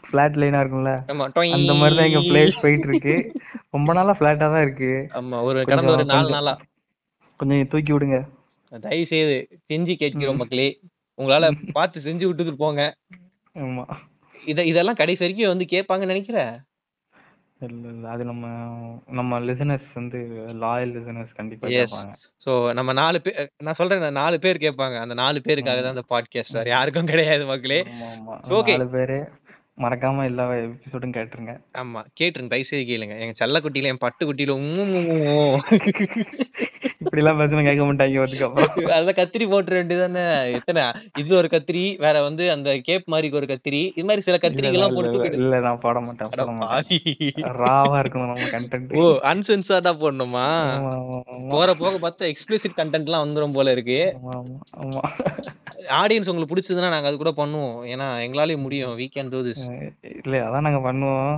ஃப்ளாட் 0.08 0.40
லைனா 0.44 0.62
இருக்கும்ல. 0.64 0.94
ஆமா. 1.14 1.28
அந்த 1.58 1.74
தான் 1.98 2.08
எங்க 2.10 2.22
பிளேஸ் 2.30 2.62
போயிட்டு 2.64 2.90
இருக்கு. 2.92 3.16
ரொம்ப 3.76 3.94
நாளா 4.00 4.16
ஃப்ளாட்டா 4.20 4.48
தான் 4.56 4.66
இருக்கு. 4.68 4.92
ஆமா. 5.20 5.40
ஒரு 5.50 5.60
கடந்த 5.72 5.92
ஒரு 5.96 6.00
கொஞ்சம் 6.00 6.14
4 6.14 6.22
கொஞ்சம் 6.22 6.38
நாளா. 6.38 6.54
கொஞ்சம் 7.40 7.70
தூக்கி 7.74 7.94
விடுங்க. 7.96 8.20
தயவு 8.84 9.06
செய்து 9.14 9.38
கெஞ்சி 9.72 9.94
கேட்கிறோம். 10.02 10.42
மக்களே. 10.42 10.70
உங்களால 11.18 11.46
பார்த்து 11.78 12.06
செஞ்சு 12.08 12.28
விட்டுட்டு 12.28 12.54
போங்க. 12.64 12.82
ஆமா. 13.64 13.86
இத 14.36 14.60
இதெல்லாம் 14.72 15.00
கடைசி 15.00 15.22
வரைக்கும் 15.24 15.54
வந்து 15.54 15.66
கேட்பாங்கன்னு 15.74 16.14
நெனைக்கிறேன். 16.14 16.54
இல்ல 17.62 17.86
இல்ல. 17.92 18.06
அது 18.14 18.24
நம்ம 18.26 18.46
நம்ம 19.20 19.40
லிசனர்ஸ் 19.48 19.90
வந்து 19.94 20.20
லாயல் 20.64 20.94
லிசனர்ஸ் 20.98 21.34
கண்டிப்பா 21.40 21.68
எஸ். 21.68 21.76
கேட்பாங்க. 21.78 22.14
ஸோ 22.48 22.52
நம்ம 22.78 22.94
4 23.00 23.22
பே 23.26 23.32
நான் 23.68 23.78
சொல்றேன் 23.80 24.06
4 24.18 24.40
பேர் 24.46 24.64
கேட்பாங்க. 24.66 24.96
அந்த 25.04 25.16
4 25.22 25.44
பேருக்காக. 25.48 25.82
தான் 25.86 25.96
இந்த 25.96 26.06
பாட்காஸ்ட். 26.14 26.58
வேற. 26.60 26.68
யாருக்கும் 26.76 27.12
கிடையாது 27.12 27.46
மக்களே. 27.52 27.80
ஆமா 27.92 28.10
ஆமா. 28.16 28.36
ஓகே. 28.60 28.76
4 28.76 28.90
பேரு 28.96 29.20
மறக்காம 29.78 30.24
எல்லா 30.30 30.46
எபிசோடும் 30.64 31.16
கேட்டுருங்க. 31.18 31.54
ஆமா. 31.82 32.02
கேட்டுருங்க. 32.20 32.54
தயவு 32.54 32.70
செய்து 32.72 32.86
கேளுங்க. 32.90 33.16
எங்க 33.24 33.36
செல்லக்குட்டில 33.42 33.92
என் 33.94 34.04
பட்டுக்குட்டில 34.06 34.58
உம்மு 37.14 37.20
இப்படிலாம் 37.20 37.40
பேசினா 37.40 37.64
கேட்க 37.68 37.84
மாட்டாங்க 37.86 38.20
அதுக்கப்புறம். 38.22 38.76
அதான் 38.98 39.18
கத்திரி 39.18 39.46
போட்டுற 39.50 39.74
வேண்டியதுதானே. 39.80 40.24
எத்தன 40.58 40.84
இதுல 41.20 41.36
ஒரு 41.36 41.50
கத்திரி, 41.50 41.84
வேற 41.98 42.16
வந்து 42.22 42.44
அந்த 42.52 42.70
கேப் 42.82 43.10
மாரிக்கு 43.12 43.40
ஒரு 43.40 43.48
கத்திரி. 43.48 43.82
இது 43.96 44.06
மாரி 44.06 44.22
சில 44.22 44.38
இல்ல 44.70 44.86
போட்டு 44.98 45.32
இல்ல. 45.40 45.60
நான் 45.60 45.82
போட 45.82 46.00
மாட்டேன். 46.02 46.32
ராவா 47.62 47.98
இருக்கணும் 48.02 48.32
நம்ம 48.32 48.48
கன்டென்ட். 48.54 48.94
ஓ! 48.94 49.04
அன்சென்சார்டா 49.32 49.94
போடணுமா? 50.02 50.48
போற 51.52 51.70
போக 51.76 51.94
பார்த்தா 52.00 52.32
எக்ஸ்பிளிசிட் 52.32 52.80
கன்டென்ட்லாம் 52.80 53.26
வந்துரும் 53.26 53.58
போல 53.58 53.72
இருக்கு. 53.72 54.00
ஆமா 54.32 54.38
ஆமா. 54.82 55.04
ஆடியன்ஸ் 56.00 56.28
உங்களுக்கு 56.28 56.54
புடிச்சதுன்னா 56.54 56.90
நாங்க 56.90 57.08
அது 57.08 57.18
கூட 57.18 57.32
பண்ணுவோம். 57.32 57.78
ஏன்னா 57.86 58.08
எங்களாலயும் 58.26 58.62
முடியும். 58.62 58.96
We 58.96 59.08
can 59.16 59.30
do 59.30 59.40
this. 59.42 59.64
இல்ல 60.20 60.36
அதான் 60.48 60.62
நாங்க 60.62 60.82
பண்ணுவோம். 60.90 61.34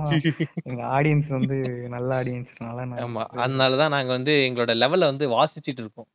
எங்க 0.64 0.82
ஆடியன்ஸ் 0.96 1.28
வந்து 1.28 1.56
நல்ல 1.88 2.14
ஆடியன்ஸ்னால 2.14 2.84
நாங்க 2.84 3.04
ஆமா. 3.04 3.22
வந்து 3.22 3.42
அதனால 3.44 3.76
தான் 3.76 3.90
நாங்க 3.90 4.12
வந்து 4.12 4.32
எங்களோட 4.48 4.74
லெவல 4.76 5.04
வந்து 5.04 5.28
வாசிச்சுட்டு 5.28 5.82
இருக்கோம். 5.82 6.08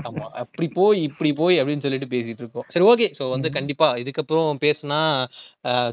ஆமா. 0.00 0.24
அப்படி 0.34 0.68
போய், 0.68 1.02
இப்படி 1.02 1.32
போய் 1.32 1.60
அப்படின்னு 1.60 1.80
சொல்லிட்டு 1.80 2.06
பேசிட்டு 2.06 2.42
இருக்கோம். 2.42 2.66
சரி 2.68 2.84
ஓகே. 2.84 3.06
ஸோ 3.18 3.24
வந்து. 3.30 3.48
கண்டிப்பா 3.50 3.88
இதுக்கப்புறம் 3.96 4.60
பேசுனா, 4.60 4.98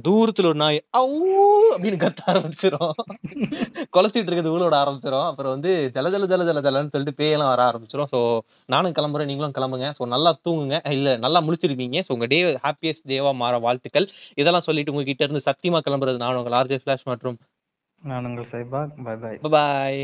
தூரத்துல 0.06 0.46
ஒரு 0.46 0.56
நாய் 0.56 0.80
அவ் 0.92 1.16
அப்படின்னு 1.74 2.00
கத்த 2.00 2.22
ஆரம்பிச்சுரும். 2.28 2.94
கொலைச்சிட்டு 3.96 4.28
இருக்கிறது 4.28 4.54
ஊழ 4.56 4.64
விட 4.64 4.78
ஆரம்பிச்சுரும். 4.78 5.28
அப்புறம் 5.28 5.54
வந்து 5.56 5.72
ஜல 5.96 6.10
ஜல 6.10 6.26
ஜல 6.26 6.46
ஜல 6.46 6.62
ஜலன்னு 6.62 6.94
சொல்லிட்டு 6.94 7.20
பேயெல்லாம் 7.22 7.52
வர 7.54 7.64
ஆரம்பிச்சுரும். 7.70 8.10
ஸோ 8.14 8.20
நானும் 8.66 8.94
கிளம்புறேன். 8.94 9.26
நீங்களும் 9.26 9.56
கிளம்புங்க. 9.58 9.90
ஸோ 10.00 10.06
நல்லா 10.08 10.34
தூங்குங்க. 10.46 10.80
இல்ல 10.92 11.18
நல்லா 11.18 11.42
முழிச்சிருப்பீங்க. 11.42 12.00
ஸோ 12.00 12.12
உங்க 12.12 12.26
டே 12.26 12.40
ஹேப்பியஸ்ட் 12.66 13.08
டேவா 13.08 13.34
மாற 13.36 13.60
வாழ்த்துக்கள். 13.60 14.08
இதெல்லாம் 14.36 14.64
சொல்லிட்டு 14.64 14.94
உங்ககிட்ட 14.94 15.24
இருந்து 15.24 15.48
சத்தியமா 15.50 15.82
கிளம்புறது 15.88 16.18
நான் 16.18 16.36
உங்கள் 16.36 16.54
ஆர்ஜே 16.54 16.80
ஃபிளாஷ் 16.84 17.06
மற்றும் 17.06 17.38
நான் 18.02 18.26
உங்கள் 18.26 18.50
cyborg. 18.52 18.96
Bye 19.06 19.16
bye. 19.18 19.34
Bye 19.44 19.52
bye. 19.52 20.02